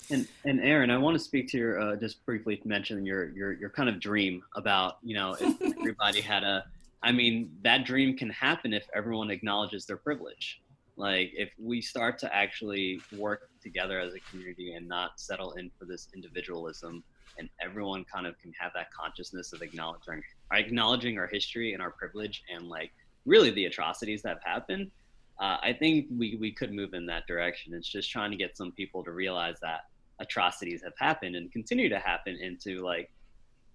[0.09, 3.53] And and Erin, I want to speak to your uh, just briefly mention your your
[3.53, 6.65] your kind of dream about you know if everybody had a.
[7.03, 10.59] I mean that dream can happen if everyone acknowledges their privilege.
[10.95, 15.69] Like if we start to actually work together as a community and not settle in
[15.77, 17.03] for this individualism
[17.37, 21.91] and everyone kind of can have that consciousness of acknowledging acknowledging our history and our
[21.91, 22.91] privilege and like
[23.25, 24.91] really the atrocities that have happened
[25.39, 28.55] uh, i think we, we could move in that direction it's just trying to get
[28.57, 29.85] some people to realize that
[30.19, 33.11] atrocities have happened and continue to happen and to like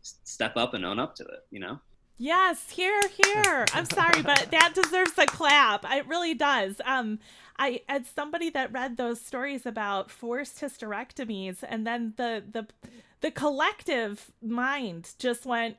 [0.03, 1.79] step up and own up to it you know
[2.21, 3.65] Yes, here, here.
[3.73, 5.85] I'm sorry, but that deserves a clap.
[5.89, 6.81] It really does.
[6.85, 7.21] Um,
[7.59, 12.67] I as somebody that read those stories about forced hysterectomies, and then the the
[13.21, 15.77] the collective mind just went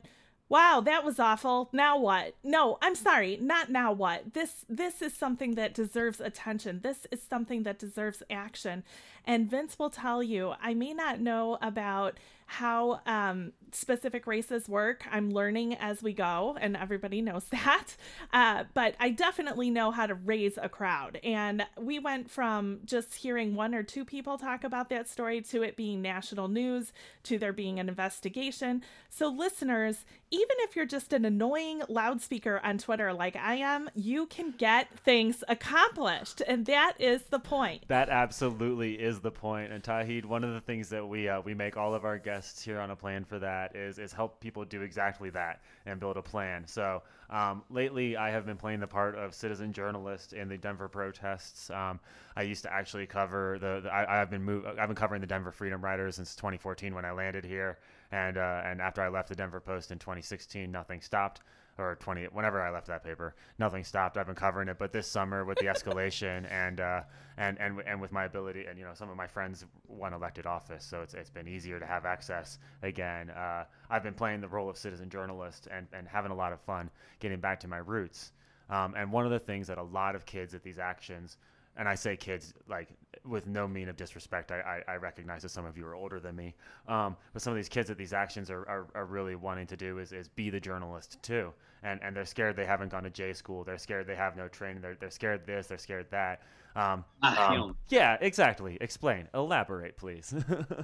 [0.49, 1.69] wow that was awful.
[1.73, 2.35] Now what?
[2.43, 4.33] No i'm sorry not now what.
[4.33, 6.81] This this is something that deserves attention.
[6.81, 8.83] This is something that deserves action.
[9.25, 12.17] And vince will tell you i may not know about
[12.49, 15.03] how um, specific races work.
[15.11, 17.95] I'm learning as we go, and everybody knows that.
[18.33, 21.19] Uh, but I definitely know how to raise a crowd.
[21.23, 25.61] And we went from just hearing one or two people talk about that story to
[25.61, 26.91] it being national news
[27.23, 28.81] to there being an investigation.
[29.11, 34.25] So, listeners, even if you're just an annoying loudspeaker on Twitter like I am, you
[34.25, 36.41] can get things accomplished.
[36.47, 37.87] And that is the point.
[37.89, 39.71] That absolutely is the point.
[39.71, 42.38] And Tauhid, one of the things that we uh, we make all of our guests
[42.61, 46.17] here on a plan for that is is help people do exactly that and build
[46.17, 46.65] a plan.
[46.65, 50.87] So um, lately, I have been playing the part of citizen journalist in the Denver
[50.87, 51.69] protests.
[51.69, 51.99] Um,
[52.35, 53.81] I used to actually cover the.
[53.83, 57.05] the I, have been move, I've been covering the Denver Freedom Riders since 2014 when
[57.05, 57.79] I landed here,
[58.11, 61.41] and uh, and after I left the Denver Post in 2016, nothing stopped
[61.79, 64.17] or 20 whenever I left that paper, nothing stopped.
[64.17, 67.01] I've been covering it, but this summer with the escalation and uh,
[67.37, 70.45] and and and with my ability and you know some of my friends won elected
[70.45, 73.29] office, so it's it's been easier to have access again.
[73.29, 76.59] Uh, I've been playing the role of citizen journalist and and having a lot of
[76.61, 78.31] fun getting back to my roots.
[78.69, 81.37] Um, and one of the things that a lot of kids at these actions
[81.79, 82.89] and I say kids like
[83.25, 84.51] with no mean of disrespect.
[84.51, 86.53] I, I, I, recognize that some of you are older than me,
[86.87, 89.77] um, but some of these kids at these actions are, are, are, really wanting to
[89.77, 91.53] do is, is be the journalist too,
[91.83, 93.63] and and they're scared they haven't gone to J school.
[93.63, 94.81] They're scared they have no training.
[94.81, 95.67] They're they're scared this.
[95.67, 96.41] They're scared that.
[96.75, 98.77] Um, um, yeah, exactly.
[98.79, 99.27] Explain.
[99.33, 100.33] Elaborate, please.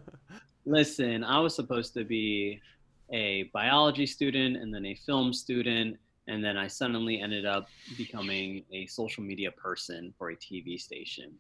[0.66, 2.60] Listen, I was supposed to be
[3.12, 7.68] a biology student and then a film student and then I suddenly ended up
[7.98, 11.32] becoming a social media person for a TV station.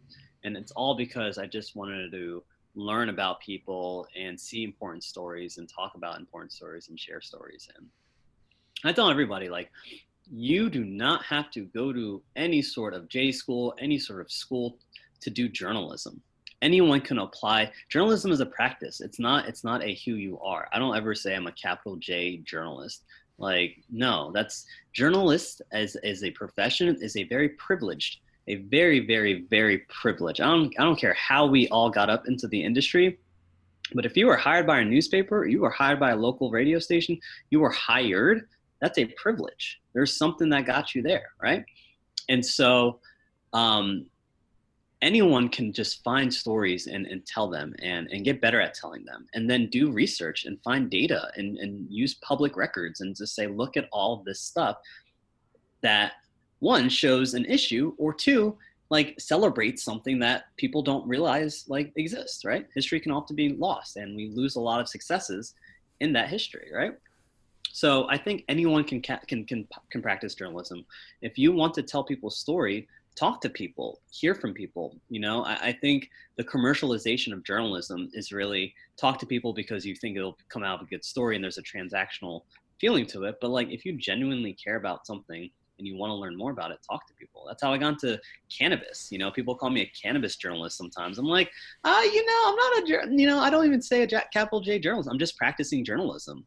[0.43, 2.43] And it's all because I just wanted to
[2.75, 7.67] learn about people and see important stories and talk about important stories and share stories.
[7.75, 7.87] And
[8.87, 9.71] I tell everybody, like,
[10.31, 14.31] you do not have to go to any sort of J school, any sort of
[14.31, 14.77] school
[15.21, 16.21] to do journalism.
[16.61, 17.71] Anyone can apply.
[17.89, 19.01] Journalism is a practice.
[19.01, 19.47] It's not.
[19.47, 20.67] It's not a who you are.
[20.71, 23.03] I don't ever say I'm a capital J journalist.
[23.37, 29.45] Like, no, that's journalist as as a profession is a very privileged, a very, very,
[29.49, 30.41] very privileged.
[30.41, 33.19] I don't I don't care how we all got up into the industry,
[33.93, 36.79] but if you were hired by a newspaper, you were hired by a local radio
[36.79, 37.19] station,
[37.51, 38.47] you were hired,
[38.85, 39.81] that's a privilege.
[39.93, 41.65] There's something that got you there, right?
[42.29, 42.99] And so
[43.51, 44.05] um,
[45.01, 49.03] anyone can just find stories and, and tell them and, and get better at telling
[49.03, 53.33] them and then do research and find data and, and use public records and just
[53.33, 54.77] say look at all this stuff
[55.81, 56.11] that
[56.59, 58.55] one shows an issue or two
[58.91, 63.97] like celebrates something that people don't realize like exists right history can often be lost
[63.97, 65.55] and we lose a lot of successes
[66.01, 66.93] in that history right
[67.75, 70.85] so i think anyone can can can, can practice journalism
[71.21, 74.97] if you want to tell people a story talk to people, hear from people.
[75.09, 79.85] You know, I, I, think the commercialization of journalism is really talk to people because
[79.85, 82.41] you think it'll come out of a good story and there's a transactional
[82.79, 83.35] feeling to it.
[83.41, 86.71] But like if you genuinely care about something and you want to learn more about
[86.71, 87.45] it, talk to people.
[87.47, 88.19] That's how I got into
[88.55, 89.09] cannabis.
[89.11, 91.17] You know, people call me a cannabis journalist sometimes.
[91.17, 91.49] I'm like,
[91.83, 94.79] uh, you know, I'm not a, you know, I don't even say a capital J
[94.79, 95.09] journalist.
[95.11, 96.45] I'm just practicing journalism.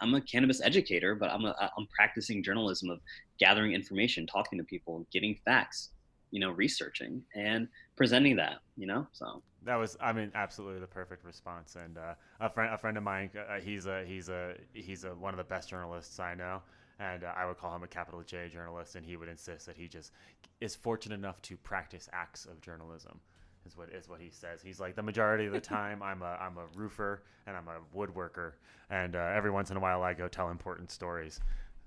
[0.00, 3.00] I'm a cannabis educator, but I'm a, I'm practicing journalism of
[3.38, 5.90] gathering information, talking to people, getting facts,
[6.30, 9.42] you know researching and presenting that you know so.
[9.62, 11.76] That was i mean absolutely the perfect response.
[11.76, 15.14] And uh, a friend a friend of mine uh, he's a he's a he's a
[15.14, 16.62] one of the best journalists i know.
[16.98, 18.96] And uh, i would call him a capital j journalist.
[18.96, 20.12] And he would insist that he just
[20.60, 23.20] is fortunate enough to practice acts of journalism
[23.66, 24.62] is what is what he says.
[24.62, 27.96] He's like the majority of the time I'm a I'm a roofer and I'm a
[27.96, 28.52] woodworker,
[28.90, 31.40] and uh, every once in a while I go tell important stories.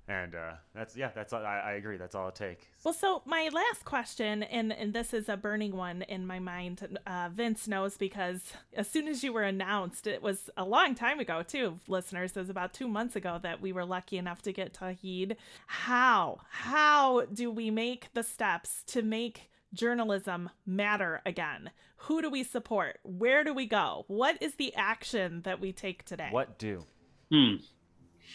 [0.08, 1.98] And uh, that's yeah that's I, I agree.
[1.98, 2.66] That's all it takes.
[2.84, 6.98] Well so my last question and and this is a burning one in my mind
[7.06, 8.42] uh, vince knows because
[8.74, 12.36] as soon as you were announced it was a long time ago too listeners.
[12.36, 15.36] It was about two months ago that we were lucky enough to get Tauhid.
[15.68, 21.70] how how do we make the steps to make journalism matter again
[22.04, 26.04] who do we support where do we go what is the action that we take
[26.06, 26.86] today what do
[27.32, 27.56] hmm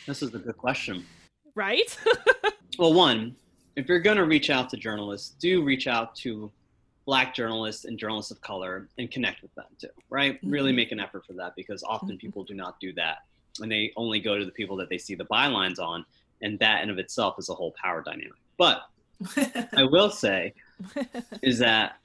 [0.07, 1.05] this is a good question
[1.55, 1.97] right?
[2.78, 3.37] well, one,
[3.76, 6.51] if you're going to reach out to journalists, do reach out to
[7.07, 10.37] black journalists and journalists of color and connect with them too, right?
[10.37, 10.51] Mm-hmm.
[10.51, 12.16] Really make an effort for that because often mm-hmm.
[12.18, 13.18] people do not do that.
[13.61, 16.05] And they only go to the people that they see the bylines on.
[16.43, 18.32] And that in of itself is a whole power dynamic.
[18.59, 18.82] But
[19.76, 20.53] I will say
[21.43, 21.99] is that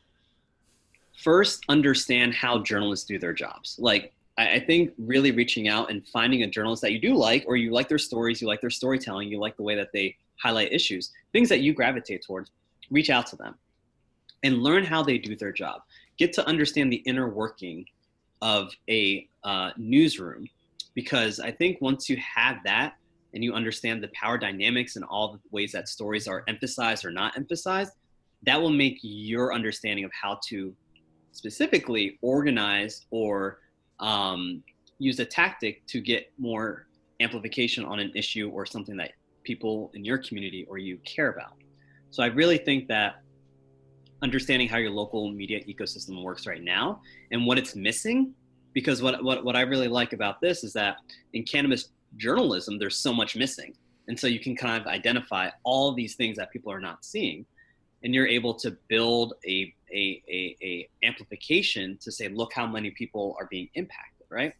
[1.17, 3.75] first understand how journalists do their jobs.
[3.79, 7.57] Like I, think really reaching out and finding a journalist that you do like, or
[7.57, 10.71] you like their stories, you like their storytelling, you like the way that they highlight
[10.71, 12.49] issues, things that you gravitate towards,
[12.89, 13.55] reach out to them
[14.43, 15.81] and learn how they do their job.
[16.17, 17.85] Get to understand the inner working
[18.41, 20.47] of a uh, newsroom
[20.95, 22.95] because I think once you have that
[23.33, 27.11] and you understand the power dynamics and all the ways that stories are emphasized or
[27.11, 27.93] not emphasized,
[28.43, 30.73] that will make your understanding of how to
[31.31, 33.59] specifically organize or
[33.99, 34.63] um,
[34.97, 36.87] use a tactic to get more
[37.19, 39.11] amplification on an issue or something that
[39.43, 41.53] people in your community or you care about.
[42.11, 43.21] So I really think that
[44.21, 48.33] understanding how your local media ecosystem works right now and what it's missing
[48.73, 50.97] because what, what, what i really like about this is that
[51.33, 53.73] in cannabis journalism there's so much missing
[54.07, 57.45] and so you can kind of identify all these things that people are not seeing
[58.03, 62.91] and you're able to build a, a, a, a amplification to say look how many
[62.91, 64.53] people are being impacted right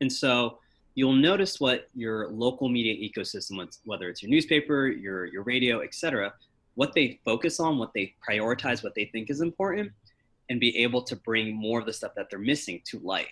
[0.00, 0.58] and so
[0.94, 6.32] you'll notice what your local media ecosystem whether it's your newspaper your, your radio etc
[6.74, 9.90] what they focus on, what they prioritize, what they think is important,
[10.50, 13.28] and be able to bring more of the stuff that they're missing to light.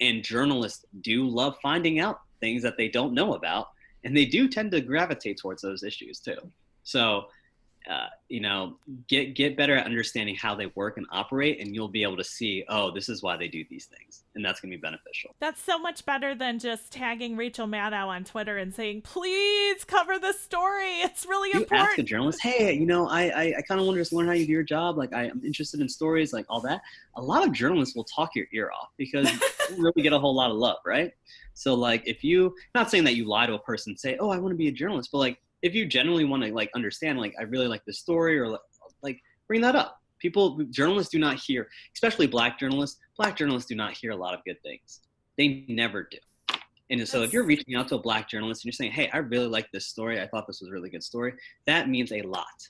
[0.00, 3.68] And journalists do love finding out things that they don't know about,
[4.04, 6.38] and they do tend to gravitate towards those issues too.
[6.82, 7.26] So
[7.88, 8.76] uh, you know,
[9.06, 12.24] get get better at understanding how they work and operate, and you'll be able to
[12.24, 15.34] see, oh, this is why they do these things, and that's going to be beneficial.
[15.38, 20.18] That's so much better than just tagging Rachel Maddow on Twitter and saying, "Please cover
[20.18, 21.00] the story.
[21.00, 23.86] It's really you important." Ask a journalist, "Hey, you know, I I, I kind of
[23.86, 24.98] want to just learn how you do your job.
[24.98, 26.80] Like, I, am interested in stories, like all that."
[27.14, 29.30] A lot of journalists will talk your ear off because
[29.70, 31.12] you really get a whole lot of love, right?
[31.54, 34.38] So, like, if you, not saying that you lie to a person, say, "Oh, I
[34.38, 37.34] want to be a journalist," but like if you generally want to like understand, like
[37.38, 38.58] I really like this story, or
[39.02, 40.00] like bring that up.
[40.18, 42.98] People, journalists do not hear, especially black journalists.
[43.16, 45.00] Black journalists do not hear a lot of good things.
[45.36, 46.18] They never do.
[46.88, 49.18] And so if you're reaching out to a black journalist and you're saying, "Hey, I
[49.18, 50.20] really like this story.
[50.20, 51.34] I thought this was a really good story,"
[51.66, 52.68] that means a lot,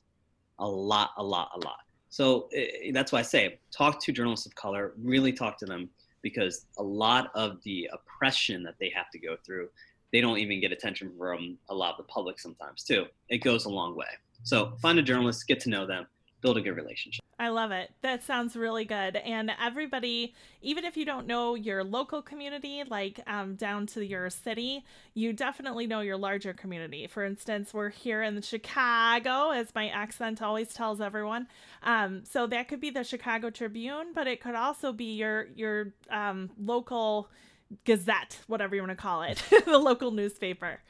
[0.58, 1.80] a lot, a lot, a lot.
[2.08, 4.94] So eh, that's why I say talk to journalists of color.
[5.02, 5.90] Really talk to them
[6.22, 9.68] because a lot of the oppression that they have to go through
[10.12, 13.06] they don't even get attention from a lot of the public sometimes too.
[13.28, 14.06] It goes a long way.
[14.42, 16.06] So find a journalist, get to know them,
[16.40, 17.24] build a good relationship.
[17.38, 17.90] I love it.
[18.00, 19.16] That sounds really good.
[19.16, 24.30] And everybody, even if you don't know your local community, like um, down to your
[24.30, 27.06] city, you definitely know your larger community.
[27.06, 31.46] For instance, we're here in Chicago, as my accent always tells everyone.
[31.82, 35.92] Um, so that could be the Chicago Tribune, but it could also be your your
[36.10, 37.28] um, local
[37.84, 40.80] Gazette, whatever you want to call it, the local newspaper.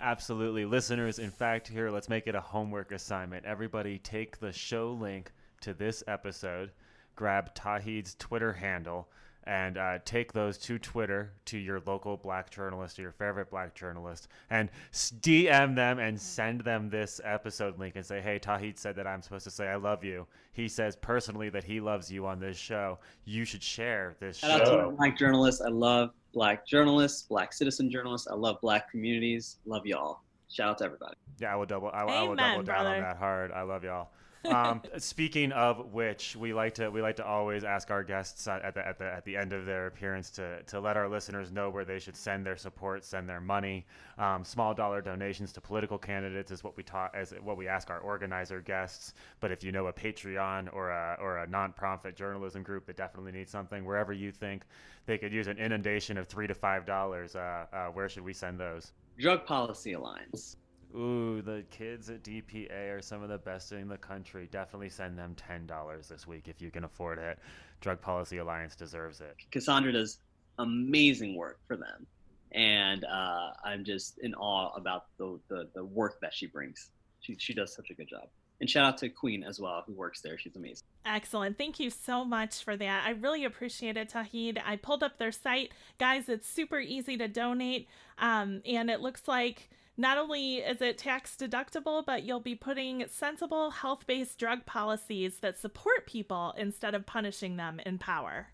[0.00, 0.64] Absolutely.
[0.64, 3.44] Listeners, in fact, here, let's make it a homework assignment.
[3.44, 6.72] Everybody take the show link to this episode,
[7.14, 9.08] grab Tauhid's Twitter handle,
[9.50, 13.74] and uh, take those to Twitter to your local black journalist or your favorite black
[13.74, 18.94] journalist and DM them and send them this episode link and say, hey, Tauhid said
[18.94, 20.24] that I'm supposed to say I love you.
[20.52, 23.00] He says personally that he loves you on this show.
[23.24, 24.82] You should share this Shout show.
[24.82, 25.60] out to black journalists.
[25.60, 28.28] I love black journalists, black citizen journalists.
[28.28, 29.56] I love black communities.
[29.66, 30.20] Love y'all.
[30.48, 31.14] Shout out to everybody.
[31.40, 31.90] Yeah, I will double.
[31.92, 33.50] I, I will double down on that hard.
[33.50, 34.10] I love y'all
[34.44, 38.74] um, speaking of which, we like to we like to always ask our guests at
[38.74, 41.70] the at the at the end of their appearance to to let our listeners know
[41.70, 43.86] where they should send their support, send their money.
[44.18, 47.90] Um, small dollar donations to political candidates is what we taught as what we ask
[47.90, 49.14] our organizer guests.
[49.40, 53.32] But if you know a Patreon or a or a nonprofit journalism group that definitely
[53.32, 54.64] needs something, wherever you think
[55.06, 58.32] they could use an inundation of three to five dollars, uh, uh, where should we
[58.32, 58.92] send those?
[59.18, 60.56] Drug Policy Alliance.
[60.94, 64.48] Ooh, the kids at DPA are some of the best in the country.
[64.50, 67.38] Definitely send them ten dollars this week if you can afford it.
[67.80, 69.36] Drug Policy Alliance deserves it.
[69.50, 70.18] Cassandra does
[70.58, 72.06] amazing work for them,
[72.52, 76.90] and uh, I'm just in awe about the, the the work that she brings.
[77.20, 78.28] She she does such a good job.
[78.60, 80.36] And shout out to Queen as well, who works there.
[80.36, 80.84] She's amazing.
[81.06, 81.56] Excellent.
[81.56, 83.04] Thank you so much for that.
[83.06, 84.60] I really appreciate it, Tauhid.
[84.64, 85.72] I pulled up their site.
[85.98, 87.88] Guys, it's super easy to donate.
[88.18, 89.70] Um, and it looks like
[90.00, 95.36] not only is it tax deductible, but you'll be putting sensible health based drug policies
[95.42, 98.48] that support people instead of punishing them in power.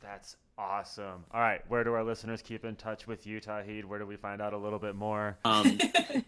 [0.00, 1.24] That's awesome.
[1.32, 3.84] All right, where do our listeners keep in touch with you, Tauhid?
[3.84, 5.36] Where do we find out a little bit more?
[5.44, 5.76] Um,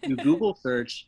[0.03, 1.07] you Google search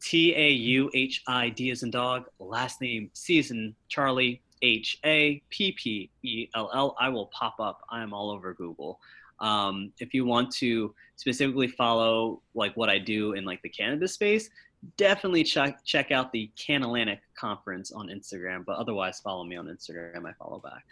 [0.00, 5.42] T A U H I D as in dog, last name season Charlie H A
[5.50, 6.96] P P E L L.
[7.00, 7.80] I will pop up.
[7.90, 9.00] I am all over Google.
[9.40, 14.14] Um, if you want to specifically follow like what I do in like the cannabis
[14.14, 14.50] space,
[14.96, 18.64] definitely check check out the Canatlantic conference on Instagram.
[18.64, 20.26] But otherwise, follow me on Instagram.
[20.26, 20.84] I follow back.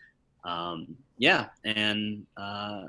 [0.45, 2.85] Um, yeah, and uh,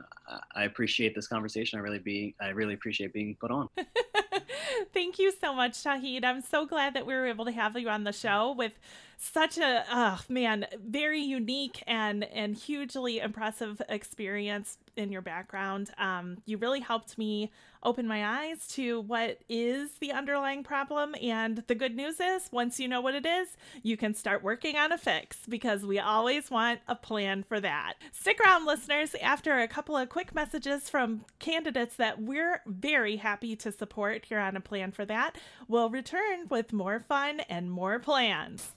[0.55, 1.80] I appreciate this conversation.
[1.80, 3.70] I really be I really appreciate being put on.
[4.93, 6.24] Thank you so much, Tauhid.
[6.24, 8.74] I'm so glad that we were able to have you on the show with
[9.18, 15.89] such a oh man, very unique and and hugely impressive experience in your background.
[15.97, 21.16] Um, you really helped me open my eyes to what is the underlying problem.
[21.22, 23.47] And the good news is, once you know what it is,
[23.82, 27.93] you can start working on a fix because we always want a plan for that.
[28.12, 33.56] Stick around, listeners, after a couple of quick messages from candidates that we're very happy
[33.56, 35.38] to support here on A Plan for That.
[35.70, 38.74] We'll return with more fun and more plans.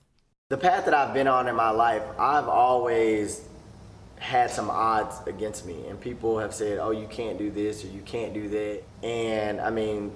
[0.48, 3.48] The path that I've been on in my life, I've always
[4.22, 7.88] had some odds against me and people have said oh you can't do this or
[7.88, 10.12] you can't do that and i mean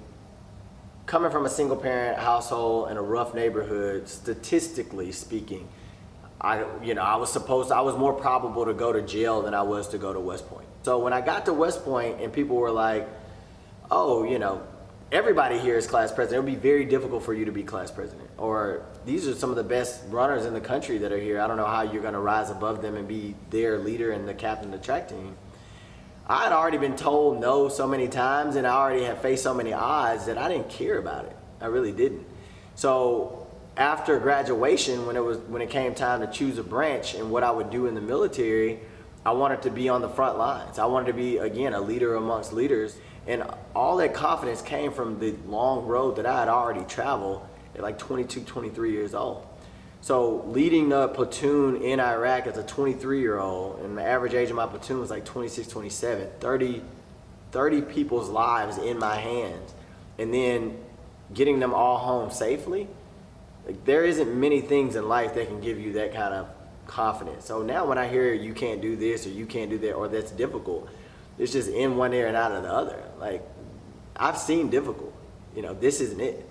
[1.06, 5.68] coming from a single parent household in a rough neighborhood statistically speaking
[6.40, 9.42] i you know i was supposed to, i was more probable to go to jail
[9.42, 12.20] than i was to go to west point so when i got to west point
[12.20, 13.08] and people were like
[13.90, 14.62] oh you know
[15.12, 16.48] everybody here is class president.
[16.48, 18.25] It would be very difficult for you to be class president.
[18.38, 21.40] Or these are some of the best runners in the country that are here.
[21.40, 24.28] I don't know how you're going to rise above them and be their leader and
[24.28, 25.36] the captain of the track team.
[26.26, 29.54] I had already been told no so many times, and I already had faced so
[29.54, 31.36] many odds that I didn't care about it.
[31.60, 32.26] I really didn't.
[32.74, 37.30] So after graduation, when it was when it came time to choose a branch and
[37.30, 38.80] what I would do in the military,
[39.24, 40.78] I wanted to be on the front lines.
[40.78, 42.98] I wanted to be again a leader amongst leaders.
[43.26, 47.46] And all that confidence came from the long road that I had already traveled
[47.82, 49.46] like 22, 23 years old.
[50.00, 54.50] So leading a platoon in Iraq as a 23 year old, and the average age
[54.50, 56.82] of my platoon was like 26, 27, 30,
[57.52, 59.74] 30 people's lives in my hands,
[60.18, 60.78] and then
[61.34, 62.86] getting them all home safely.
[63.66, 66.48] Like, there isn't many things in life that can give you that kind of
[66.86, 67.44] confidence.
[67.44, 70.08] So now when I hear you can't do this or you can't do that or
[70.08, 70.88] that's difficult,
[71.38, 73.02] it's just in one ear and out of the other.
[73.18, 73.42] Like
[74.14, 75.12] I've seen difficult.
[75.54, 76.48] You know, this isn't it.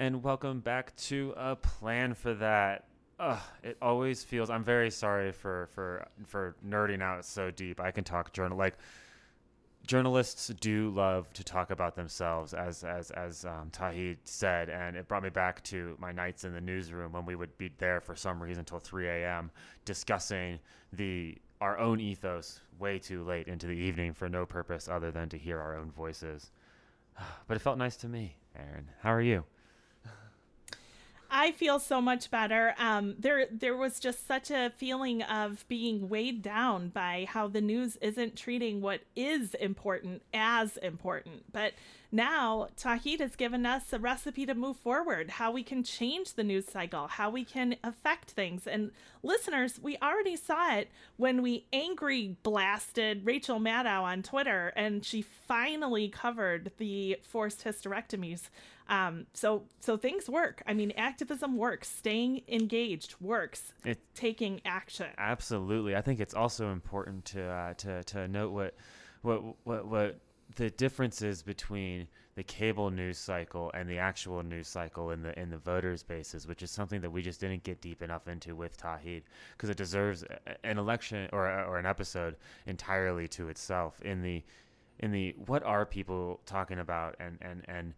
[0.00, 2.86] And welcome back to a plan for that.
[3.18, 4.48] Ugh, it always feels.
[4.48, 7.82] I'm very sorry for for for nerding out so deep.
[7.82, 8.78] I can talk journal like
[9.86, 15.06] journalists do love to talk about themselves, as as as um, Tauhid said, and it
[15.06, 18.16] brought me back to my nights in the newsroom when we would be there for
[18.16, 19.50] some reason until 3 a.m.
[19.84, 20.60] discussing
[20.94, 25.28] the our own ethos way too late into the evening for no purpose other than
[25.28, 26.52] to hear our own voices.
[27.46, 28.88] But it felt nice to me, Erin.
[29.02, 29.44] How are you?
[31.30, 32.74] I feel so much better.
[32.78, 37.60] Um, there, there was just such a feeling of being weighed down by how the
[37.60, 41.52] news isn't treating what is important as important.
[41.52, 41.74] But
[42.12, 46.44] now Tauhid has given us a recipe to move forward, how we can change the
[46.44, 48.66] news cycle, how we can affect things.
[48.66, 48.90] And
[49.22, 55.22] listeners, we already saw it when we angry blasted Rachel Maddow on Twitter, and she
[55.22, 58.48] finally covered the forced hysterectomies.
[58.88, 60.62] Um, so so things work.
[60.66, 61.88] I mean, activism works.
[61.88, 63.72] Staying engaged works.
[63.84, 65.06] It, taking action.
[65.16, 65.94] Absolutely.
[65.94, 68.74] I think it's also important to uh, to to note what
[69.22, 70.20] what what what
[70.56, 75.50] the differences between the cable news cycle and the actual news cycle in the in
[75.50, 78.80] the voters bases, which is something that we just didn't get deep enough into with
[78.80, 79.22] Tauhid,
[79.52, 80.24] because it deserves
[80.64, 82.36] an election or or an episode
[82.66, 84.00] entirely to itself.
[84.02, 84.42] In the
[85.00, 87.94] in the what are people talking about and and and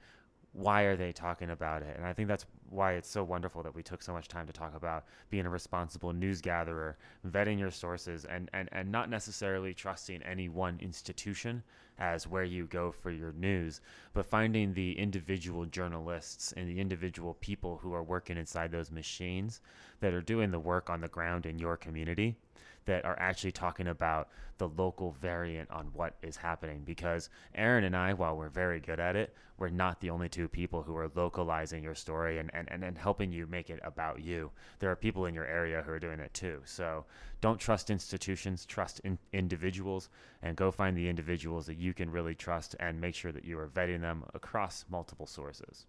[0.52, 1.96] why are they talking about it?
[1.96, 4.52] And I think that's why it's so wonderful that we took so much time to
[4.52, 9.72] talk about being a responsible news gatherer, vetting your sources, and, and, and not necessarily
[9.72, 11.62] trusting any one institution
[11.98, 13.80] as where you go for your news,
[14.12, 19.60] but finding the individual journalists and the individual people who are working inside those machines
[20.00, 22.36] that are doing the work on the ground in your community
[22.84, 24.28] that are actually talking about
[24.58, 26.82] the local variant on what is happening.
[26.84, 30.48] Because Erin and I, while we're very good at it, we're not the only two
[30.48, 34.20] people who are localizing your story and, and, and, and helping you make it about
[34.20, 34.50] you.
[34.78, 36.60] There are people in your area who are doing it too.
[36.64, 37.04] So
[37.40, 40.08] don't trust institutions, trust in individuals,
[40.42, 43.58] and go find the individuals that you can really trust and make sure that you
[43.58, 45.86] are vetting them across multiple sources.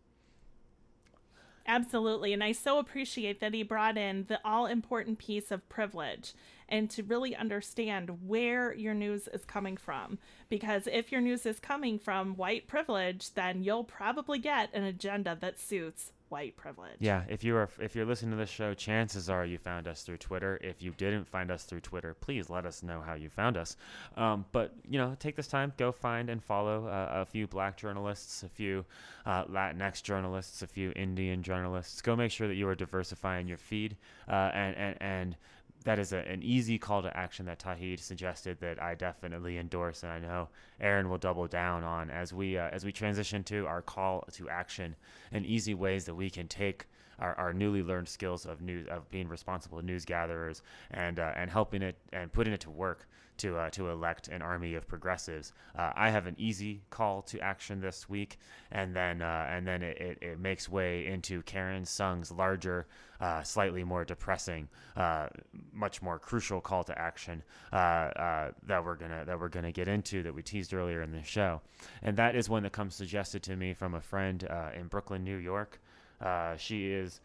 [1.66, 2.34] Absolutely.
[2.34, 6.34] And I so appreciate that he brought in the all important piece of privilege
[6.74, 10.18] and to really understand where your news is coming from.
[10.50, 15.38] Because if your news is coming from white privilege, then you'll probably get an agenda
[15.40, 16.96] that suits white privilege.
[16.98, 20.02] Yeah, if you are if you're listening to this show, chances are you found us
[20.02, 20.60] through Twitter.
[20.64, 23.78] If you didn't find us through Twitter, please let us know how you found us.
[24.18, 27.78] Um, but you know, take this time, go find and follow uh, a few Black
[27.78, 28.84] journalists, a few
[29.28, 32.02] uh, Latinx journalists, a few Indian journalists.
[32.02, 33.96] Go make sure that you are diversifying your feed
[34.28, 35.36] uh, and and and
[35.84, 40.04] that is a, an easy call to action that Tauhid suggested that I definitely endorse,
[40.04, 43.68] and I know Erin will double down on as we uh, as we transition to
[43.68, 44.96] our call to action
[45.32, 46.86] and easy ways that we can take
[47.20, 50.62] our, our newly learned skills of news of being responsible news gatherers
[50.92, 53.08] and uh, and helping it and putting it to work
[53.38, 55.54] to uh, to elect an army of progressives.
[55.78, 58.40] Uh, I have an easy call to action this week,
[58.72, 62.88] and then uh, and then it, it, it, makes way into Karen Sung's larger,
[63.20, 65.28] uh, slightly more depressing, uh,
[65.72, 70.24] much more crucial call to action uh, that we're gonna that we're gonna get into
[70.24, 71.62] that we teased earlier in the show,
[72.02, 75.38] and that is one that comes suggested to me from a friend in Brooklyn, New
[75.38, 75.80] York.
[76.58, 77.22] she is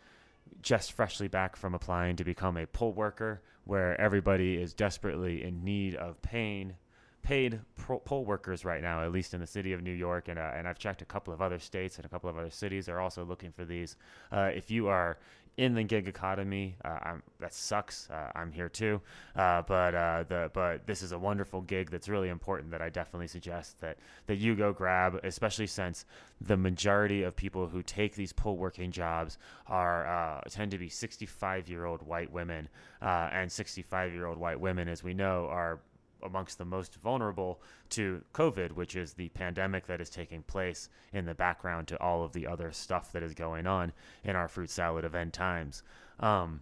[0.63, 5.65] just freshly back from applying to become a poll worker, where everybody is desperately in
[5.65, 6.75] need of paying
[7.23, 10.51] paid poll workers right now, at least in the city of New York, and uh,
[10.55, 13.01] and I've checked a couple of other states and a couple of other cities are
[13.01, 13.97] also looking for these.
[14.33, 15.19] Uh, if you are
[15.59, 16.77] in the gig economy.
[16.85, 18.09] Uh, that sucks.
[18.09, 19.01] Uh, I'm here too,
[19.35, 22.71] uh, but uh, the but this is a wonderful gig that's really important.
[22.71, 26.05] That I definitely suggest that that you go grab, especially since
[26.41, 29.37] the majority of people who take these poll working jobs
[29.67, 32.69] are uh, tend to be 65 year old white women,
[33.03, 35.81] uh, and 65 year old white women, as we know, are
[36.23, 37.61] amongst the most vulnerable
[37.91, 42.23] to COVID, which is the pandemic that is taking place in the background to all
[42.23, 43.93] of the other stuff that is going on
[44.25, 45.83] in our fruit salad of end times.
[46.21, 46.61] Um,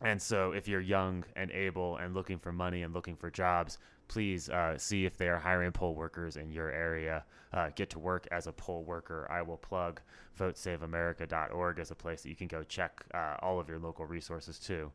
[0.00, 3.78] and so, if you're young and able and looking for money and looking for jobs,
[4.08, 7.24] please uh, see if they are hiring poll workers in your area.
[7.52, 9.26] Uh, get to work as a poll worker.
[9.30, 10.00] I will plug
[10.38, 14.58] votesaveamerica.org as a place that you can go check uh, all of your local resources
[14.58, 14.90] too.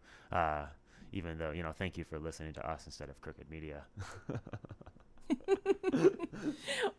[1.12, 3.84] Even though you know thank you for listening to us instead of crooked media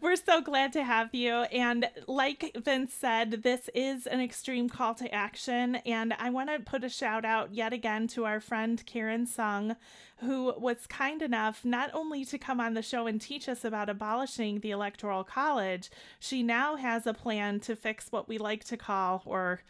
[0.00, 1.32] We're so glad to have you.
[1.32, 5.76] And like Vince said, this is an extreme call to action.
[5.86, 9.76] And I want to put a shout out yet again to our friend Karen Sung,
[10.18, 13.88] who was kind enough not only to come on the show and teach us about
[13.88, 18.76] abolishing the Electoral College, she now has a plan to fix what we like to
[18.76, 19.60] call, or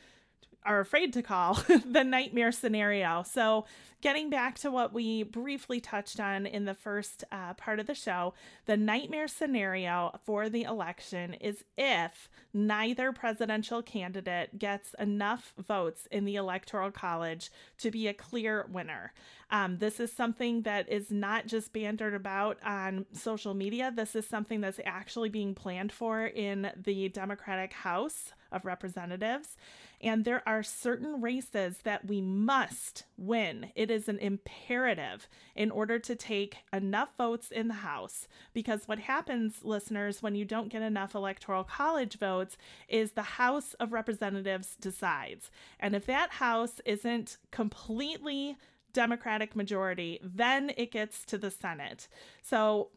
[0.65, 1.55] are afraid to call
[1.91, 3.23] the nightmare scenario.
[3.23, 3.67] So,
[4.01, 7.95] getting back to what we briefly touched on in the first uh, part of the
[7.95, 8.35] show,
[8.67, 16.27] the nightmare scenario for the election is if neither presidential candidate gets enough votes in
[16.27, 19.12] the Electoral College to be a clear winner.
[19.55, 24.27] Um, this is something that is not just bantered about on social media, this is
[24.27, 29.57] something that's actually being planned for in the Democratic House of Representatives.
[30.01, 33.71] And there are certain races that we must win.
[33.77, 38.27] It is an imperative in order to take enough votes in the House.
[38.55, 42.57] Because what happens, listeners, when you don't get enough electoral college votes
[42.89, 45.53] is the House of Representatives decides.
[45.79, 48.57] And if that House isn't completely
[48.95, 52.09] Democratic majority, then it gets to the Senate.
[52.43, 52.89] So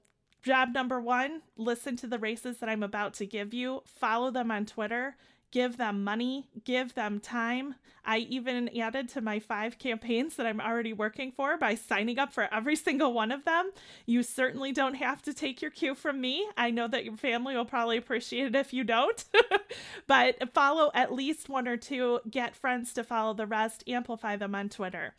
[0.43, 4.49] Job number one listen to the races that I'm about to give you, follow them
[4.49, 5.17] on Twitter,
[5.51, 7.75] give them money, give them time.
[8.05, 12.31] I even added to my five campaigns that I'm already working for by signing up
[12.31, 13.71] for every single one of them.
[14.05, 16.47] You certainly don't have to take your cue from me.
[16.55, 19.25] I know that your family will probably appreciate it if you don't,
[20.07, 24.55] but follow at least one or two, get friends to follow the rest, amplify them
[24.55, 25.13] on Twitter.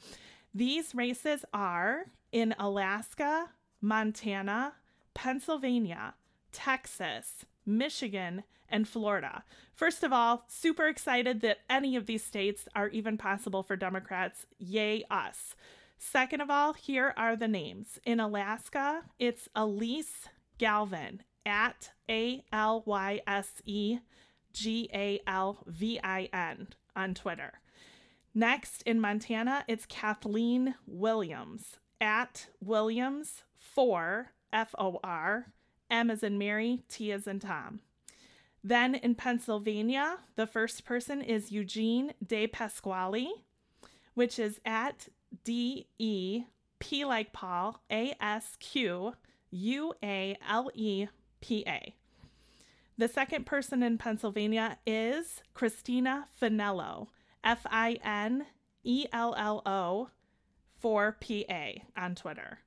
[0.59, 3.51] These races are in Alaska,
[3.81, 4.73] Montana,
[5.15, 6.15] Pennsylvania,
[6.51, 9.45] Texas, Michigan, and Florida.
[9.73, 14.47] First of all, super excited that any of these states are even possible for Democrats.
[14.59, 15.55] Yay, us.
[15.97, 18.01] Second of all, here are the names.
[18.05, 20.27] In Alaska, it's Alyse
[20.59, 24.01] Galvin at A L Y S E
[24.53, 27.61] G A L V I N on Twitter.
[28.39, 35.47] Next, in Montana, it's Kathleen Williams at Williams for F O R
[35.91, 37.81] M as in Mary, T as in Tom.
[38.63, 43.29] Then in Pennsylvania, the first person is Eugene De Pasquale,
[44.15, 45.09] which is at
[45.43, 46.45] D E
[46.79, 49.15] P like Paul, A S Q
[49.51, 51.09] U A L E
[51.41, 51.93] P A.
[52.97, 57.09] The second person in Pennsylvania is Christina Finello,
[57.49, 58.45] F I N
[58.85, 60.11] E L L O
[60.81, 62.59] 4 P A on Twitter.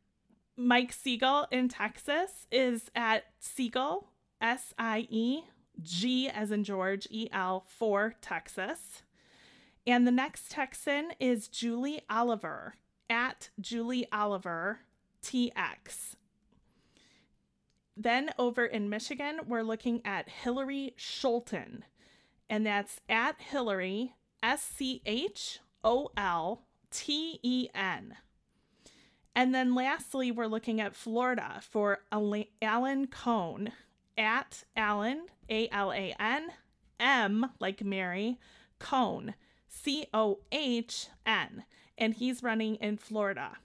[0.57, 4.07] Mike Siegel in Texas is at Siegel,
[4.41, 5.41] S I E
[5.83, 9.03] G as in George, E L for Texas.
[9.85, 12.73] And the next Texan is Julie Oliver
[13.07, 14.79] at Julie Oliver
[15.21, 16.15] TX.
[17.95, 21.83] Then over in Michigan, we're looking at Hillary Scholten,
[22.49, 28.15] and that's at Hillary, S C H O L T E N.
[29.35, 33.71] And then lastly, we're looking at Florida for Alan Cohn
[34.17, 36.49] at Alan, A L A N,
[36.99, 38.39] M like Mary,
[38.79, 39.35] Cohn,
[39.67, 41.63] C O H N,
[41.97, 43.57] and he's running in Florida.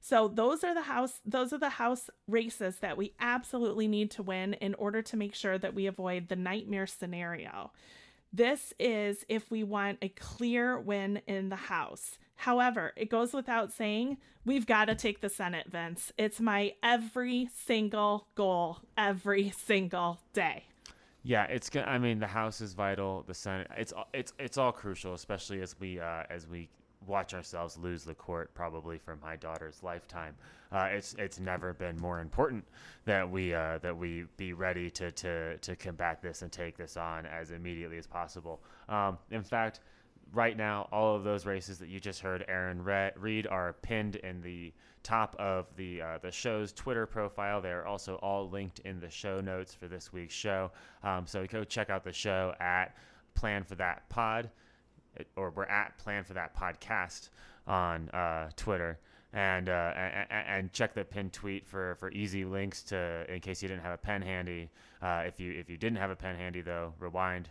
[0.00, 4.22] So those are the house those are the house races that we absolutely need to
[4.22, 7.72] win in order to make sure that we avoid the nightmare scenario.
[8.32, 12.18] This is if we want a clear win in the House.
[12.36, 16.12] However, it goes without saying, we've got to take the Senate, Vince.
[16.16, 20.64] It's my every single goal, every single day.
[21.22, 21.84] Yeah, it's good.
[21.84, 23.24] I mean, the House is vital.
[23.26, 26.70] The Senate, it's it's it's all crucial, especially as we uh, as we
[27.06, 30.34] watch ourselves lose the court probably for my daughter's lifetime.
[30.72, 32.64] Uh, it's it's never been more important
[33.04, 36.96] that we uh, that we be ready to, to to combat this and take this
[36.96, 38.60] on as immediately as possible.
[38.88, 39.80] Um, in fact,
[40.32, 44.40] right now, all of those races that you just heard Erin read are pinned in
[44.42, 44.72] the
[45.02, 47.60] top of the uh, the show's Twitter profile.
[47.60, 50.70] They're also all linked in the show notes for this week's show.
[51.02, 52.94] Um, so go check out the show at
[53.34, 54.50] Plan for That Pod
[55.36, 57.30] or we're at Plan for That podcast
[57.66, 58.98] on uh, Twitter.
[59.32, 59.92] And, uh,
[60.30, 63.92] and, check the pinned tweet for, for easy links to in case you didn't have
[63.92, 64.70] a pen handy.
[65.00, 67.48] Uh, if you if you didn't have a pen handy though, rewind,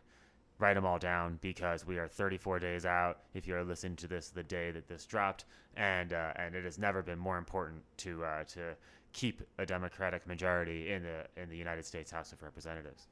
[0.60, 3.20] write them all down because we are 34 days out.
[3.34, 5.46] If you are listening to this the day that this dropped,
[5.78, 8.76] and uh, and it has never been more important to uh, to
[9.14, 13.08] keep a Democratic majority in the in the United States House of Representatives.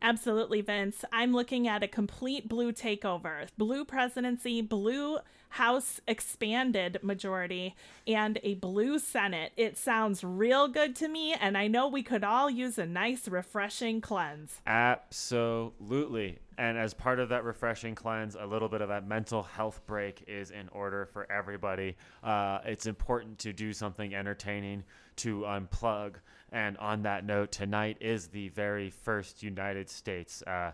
[0.00, 1.04] Absolutely, Vince.
[1.12, 5.18] I'm looking at a complete blue takeover, blue presidency, blue
[5.50, 7.74] House expanded majority,
[8.06, 9.52] and a blue Senate.
[9.56, 13.26] It sounds real good to me, and I know we could all use a nice,
[13.28, 14.60] refreshing cleanse.
[14.66, 16.38] Absolutely.
[16.58, 20.24] And as part of that refreshing cleanse, a little bit of that mental health break
[20.26, 21.96] is in order for everybody.
[22.22, 24.84] Uh, it's important to do something entertaining,
[25.16, 26.16] to unplug.
[26.52, 30.72] And on that note, tonight is the very first United States uh,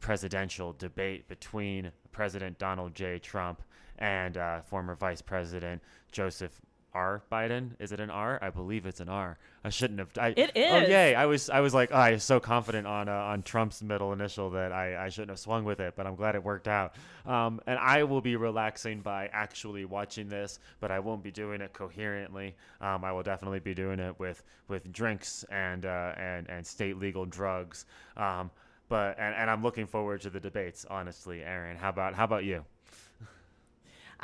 [0.00, 3.18] presidential debate between President Donald J.
[3.18, 3.62] Trump
[3.98, 5.82] and uh, former Vice President
[6.12, 6.60] Joseph
[6.94, 7.22] R.
[7.30, 7.70] Biden.
[7.78, 8.38] Is it an R?
[8.40, 9.38] I believe it's an R.
[9.64, 10.10] I shouldn't have.
[10.18, 10.72] I, it is.
[10.72, 11.14] Oh yay!
[11.14, 14.12] I was I was like, oh, I was so confident on uh, on Trump's middle
[14.12, 16.94] initial that I, I shouldn't have swung with it, but I'm glad it worked out.
[17.26, 21.60] Um, and I will be relaxing by actually watching this, but I won't be doing
[21.60, 22.54] it coherently.
[22.80, 26.98] Um, I will definitely be doing it with with drinks and uh, and and state
[26.98, 27.86] legal drugs.
[28.16, 28.50] Um,
[28.88, 30.84] but and, and I'm looking forward to the debates.
[30.88, 32.64] Honestly, Erin, how about how about you?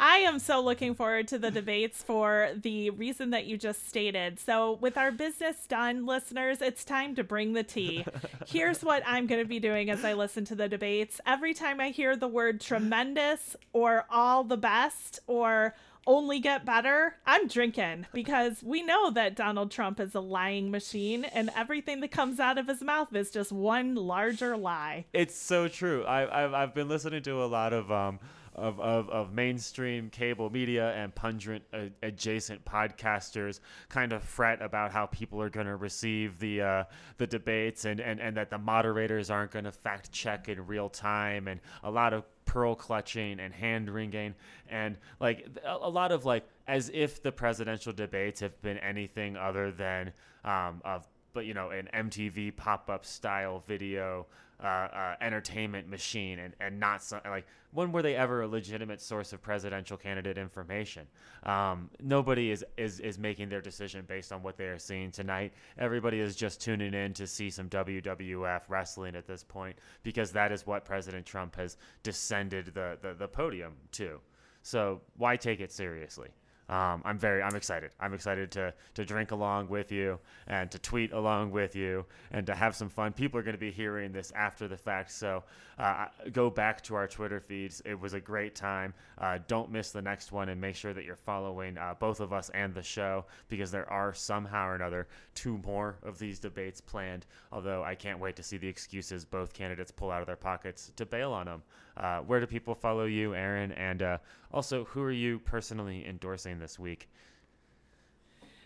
[0.03, 4.41] I am so looking forward to the debates for the reason that you just stated.
[4.41, 8.07] So, with our business done, listeners, it's time to bring the tea.
[8.47, 11.21] Here's what I'm going to be doing as I listen to the debates.
[11.27, 15.75] Every time I hear the word tremendous or all the best or
[16.07, 21.25] only get better, I'm drinking because we know that Donald Trump is a lying machine
[21.27, 25.05] and everything that comes out of his mouth is just one larger lie.
[25.13, 26.05] It's so true.
[26.05, 27.93] I, I've, I've been listening to a lot of.
[27.93, 28.19] Um,
[28.61, 34.93] of, of, of mainstream cable media and pungent uh, adjacent podcasters kind of fret about
[34.93, 36.85] how people are going to receive the uh,
[37.17, 40.89] the debates and, and, and that the moderators aren't going to fact check in real
[40.89, 44.35] time and a lot of pearl clutching and hand wringing.
[44.69, 49.71] And like a, lot of like as if the presidential debates have been anything other
[49.71, 50.13] than
[50.45, 54.27] um, of but you know an MTV pop-up style video
[54.63, 59.33] uh, uh, entertainment machine and, and not like when were they ever a legitimate source
[59.33, 61.07] of presidential candidate information?
[61.45, 65.53] Um, nobody is, is is making their decision based on what they are seeing tonight.
[65.79, 70.53] Everybody is just tuning in to see some WWF wrestling at this point because that
[70.53, 74.21] is what President Trump has descended the, the, the podium to.
[74.63, 76.29] So why take it seriously?
[76.71, 77.91] Um, I'm very I'm excited.
[77.99, 82.47] I'm excited to to drink along with you and to tweet along with you and
[82.47, 83.13] to have some fun.
[83.13, 85.43] People are going to be hearing this after the fact, so
[85.81, 87.83] uh, go back to our Twitter feeds.
[87.85, 88.95] It was a great time.
[89.19, 92.33] Uh, don't miss the next one and make sure that you're following uh, both of
[92.33, 96.81] us and the show because there are somehow or another two more of these debates
[96.81, 97.27] planned.
[97.51, 100.93] Although I can't wait to see the excuses both candidates pull out of their pockets
[100.95, 101.63] to bail on them.
[101.97, 103.73] Uh, where do people follow you, Erin?
[103.73, 104.19] And uh,
[104.53, 107.09] also, who are you personally endorsing this week?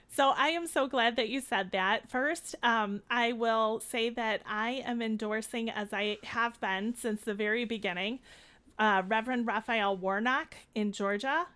[0.09, 2.09] So I am so glad that you said that.
[2.09, 7.35] First, um, I will say that I am endorsing, as I have been since the
[7.35, 8.21] very beginning,
[8.79, 11.47] uh, Reverend Raphael Warnock in Georgia,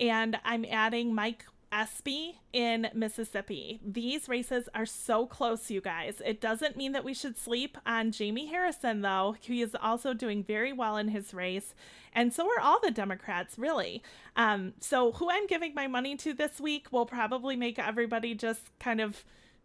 [0.00, 3.80] and I'm adding Mike Espy in Mississippi.
[3.84, 6.22] These races are so close, you guys.
[6.24, 9.36] It doesn't mean that we should sleep on Jamie Harrison, though.
[9.40, 11.74] He is also doing very well in his race.
[12.12, 14.02] And so are all the Democrats, really.
[14.36, 18.70] Um, so, who I'm giving my money to this week will probably make everybody just
[18.78, 19.24] kind of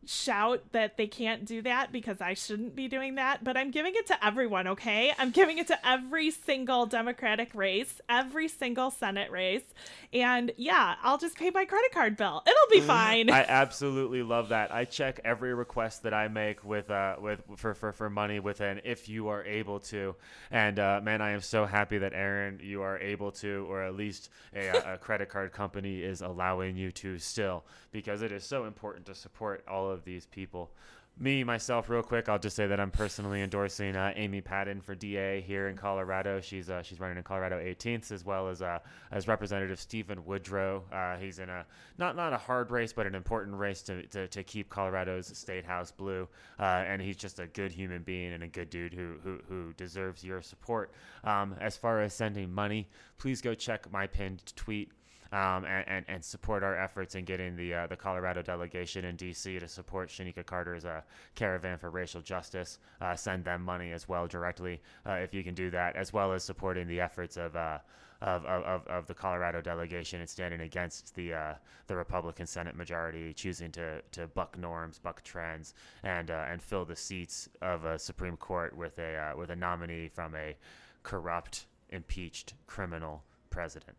[0.10, 3.94] shout that they can't do that because I shouldn't be doing that, but I'm giving
[3.96, 5.14] it to everyone, okay?
[5.18, 9.64] I'm giving it to every single Democratic race, every single Senate race.
[10.12, 12.44] And yeah, I'll just pay my credit card bill.
[12.46, 13.30] It'll be fine.
[13.30, 14.74] I absolutely love that.
[14.74, 18.62] I check every request that I make with uh with for for, for money with
[18.62, 20.16] an if you are able to.
[20.52, 23.96] And uh, man, I am so happy that Erin you are able to or at
[23.96, 28.66] least a, a credit card company is allowing you to still because it is so
[28.66, 30.72] important to support all of these people.
[31.20, 34.96] Me myself, real quick, I'll just say that I'm personally endorsing uh, Amy Padden for
[34.96, 36.42] DA here in Colorado.
[36.42, 38.80] She's uh, she's running in Colorado 18th, as well as uh,
[39.12, 40.84] as Representative Steven Woodrow.
[40.92, 41.68] Uh, he's in a
[42.00, 45.66] not not a hard race, but an important race to, to, to keep Colorado's state
[45.66, 46.28] house blue.
[46.60, 49.72] Uh, and he's just a good human being and a good dude who who, who
[49.74, 50.94] deserves your support.
[51.24, 52.90] Um, as far as sending money,
[53.20, 54.92] please go check my pinned tweet
[55.34, 59.16] um, and, and, and, support our efforts in getting the uh, the Colorado delegation in
[59.16, 59.58] D.C.
[59.58, 61.02] to support Shanika Carter's uh,
[61.34, 62.78] caravan for racial justice.
[63.02, 66.34] Uh, send them money as well directly uh, if you can do that, as well
[66.34, 67.56] as supporting the efforts of.
[67.56, 67.80] Uh,
[68.22, 71.54] of, of, of the Colorado delegation and standing against the uh,
[71.88, 75.74] the Republican Senate majority, choosing to, to buck norms, buck trends,
[76.04, 80.36] and and fill the seats of a Supreme Court with a with a nominee from
[80.36, 80.56] a
[81.04, 83.98] corrupt, impeached criminal president.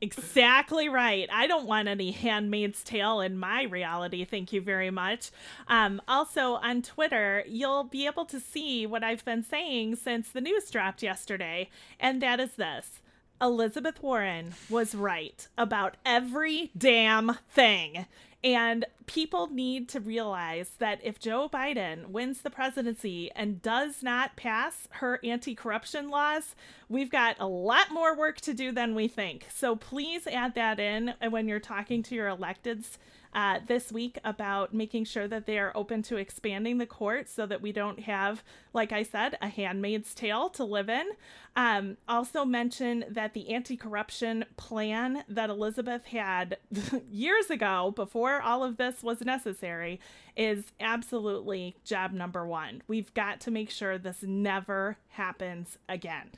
[0.00, 1.26] Exactly right.
[1.32, 4.26] I don't want any handmaid's tale in my reality.
[4.26, 5.30] Thank you very much.
[5.68, 10.42] Um, also, on Twitter, you'll be able to see what I've been saying since the
[10.42, 13.00] news dropped yesterday, and that is this
[13.40, 18.06] Elizabeth Warren was right about every damn thing.
[18.44, 24.36] And people need to realize that if Joe Biden wins the presidency and does not
[24.36, 26.54] pass her anti corruption laws,
[26.88, 29.46] we've got a lot more work to do than we think.
[29.52, 32.98] So please add that in when you're talking to your electeds
[33.36, 37.44] uh, this week about making sure that they are open to expanding the court so
[37.44, 41.06] that we don't have, like I said, a handmaid's tale to live in.
[41.54, 46.56] Um, also, mention that the anti corruption plan that Elizabeth had
[47.10, 50.00] years ago, before all of this was necessary,
[50.34, 52.82] is absolutely job number one.
[52.88, 56.30] We've got to make sure this never happens again.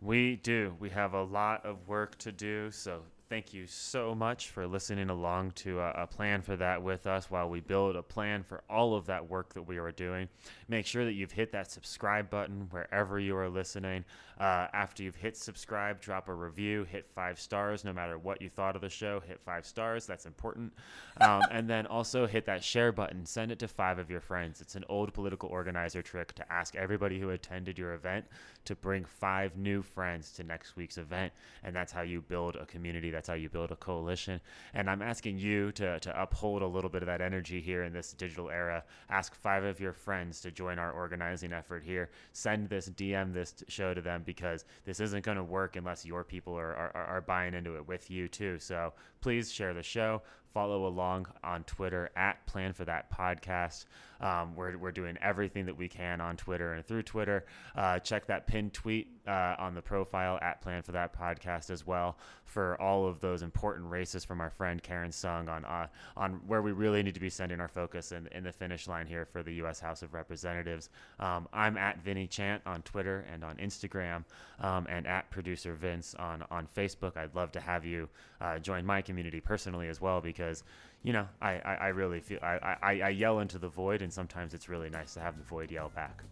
[0.00, 0.74] We do.
[0.80, 2.72] We have a lot of work to do.
[2.72, 3.02] So
[3.32, 7.30] thank you so much for listening along to a, a, plan for that with us
[7.30, 10.28] while we build a plan for all of that work that we are doing.
[10.68, 14.04] Make sure that you've hit that subscribe button wherever you are listening.
[14.40, 18.48] Uh, after you've hit subscribe, drop a review, hit five stars, no matter what you
[18.48, 20.06] thought of the show, hit five stars.
[20.06, 20.72] That's important.
[21.20, 24.60] Um, and then also hit that share button, send it to five of your friends.
[24.60, 28.24] It's an old political organizer trick to ask everybody who attended your event
[28.64, 31.32] to bring five new friends to next week's event.
[31.64, 34.40] And that's how you build a community that's how you build a coalition.
[34.74, 37.92] And I'm asking you to, to uphold a little bit of that energy here in
[37.92, 38.82] this digital era.
[39.10, 42.10] Ask five of your friends to join our organizing effort here.
[42.32, 46.24] Send this, DM this show to them because this isn't going to work unless your
[46.24, 48.58] people are, are, are buying into it with you too.
[48.58, 50.22] So please share the show
[50.52, 53.86] follow along on Twitter at Plan for That Podcast.
[54.20, 57.44] Um, we're, we're doing everything that we can on Twitter and through Twitter.
[57.74, 61.86] Uh, check that pinned tweet uh, on the profile at Plan for That Podcast as
[61.86, 65.86] well for all of those important races from our friend Karen Sung on uh,
[66.16, 69.06] on where we really need to be sending our focus in, in the finish line
[69.06, 69.80] here for the U.S.
[69.80, 70.90] House of Representatives.
[71.18, 74.24] Um, I'm at Vinny Chant on Twitter and on Instagram,
[74.60, 77.16] um, and at Producer Vince on on Facebook.
[77.16, 78.08] I'd love to have you
[78.42, 80.64] uh, join my community personally as well because
[81.02, 84.12] you know, I, I, I really feel I, I, I yell into the void, and
[84.12, 86.22] sometimes it's really nice to have the void yell back.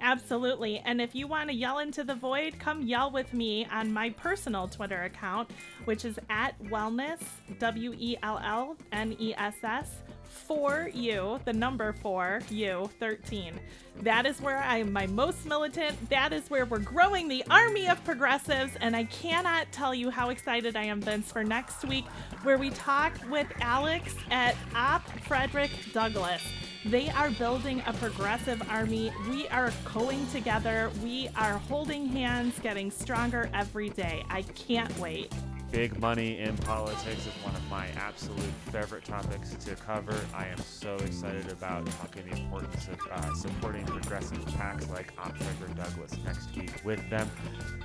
[0.00, 0.82] Absolutely.
[0.84, 4.10] And if you want to yell into the void, come yell with me on my
[4.10, 5.50] personal Twitter account,
[5.84, 7.20] which is at wellness,
[7.60, 10.02] W E L L N E S S,
[10.32, 13.60] for you, the number for you, 13.
[14.00, 16.08] That is where I am my most militant.
[16.08, 18.72] That is where we're growing the army of progressives.
[18.80, 22.06] And I cannot tell you how excited I am, Vince, for next week,
[22.42, 26.42] where we talk with Alex at Op Frederick Douglass.
[26.84, 29.12] They are building a progressive army.
[29.28, 30.90] We are going together.
[31.02, 34.24] We are holding hands, getting stronger every day.
[34.28, 35.32] I can't wait.
[35.72, 40.14] Big money in politics is one of my absolute favorite topics to cover.
[40.34, 45.34] I am so excited about talking the importance of uh, supporting progressive PACs like Op
[45.34, 47.26] Frederick Douglass next week with them.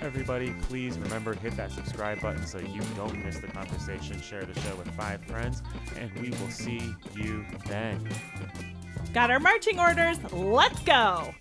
[0.01, 4.21] Everybody, please remember to hit that subscribe button so you don't miss the conversation.
[4.21, 5.63] Share the show with five friends,
[5.97, 8.05] and we will see you then.
[9.13, 10.17] Got our marching orders.
[10.33, 11.33] Let's go.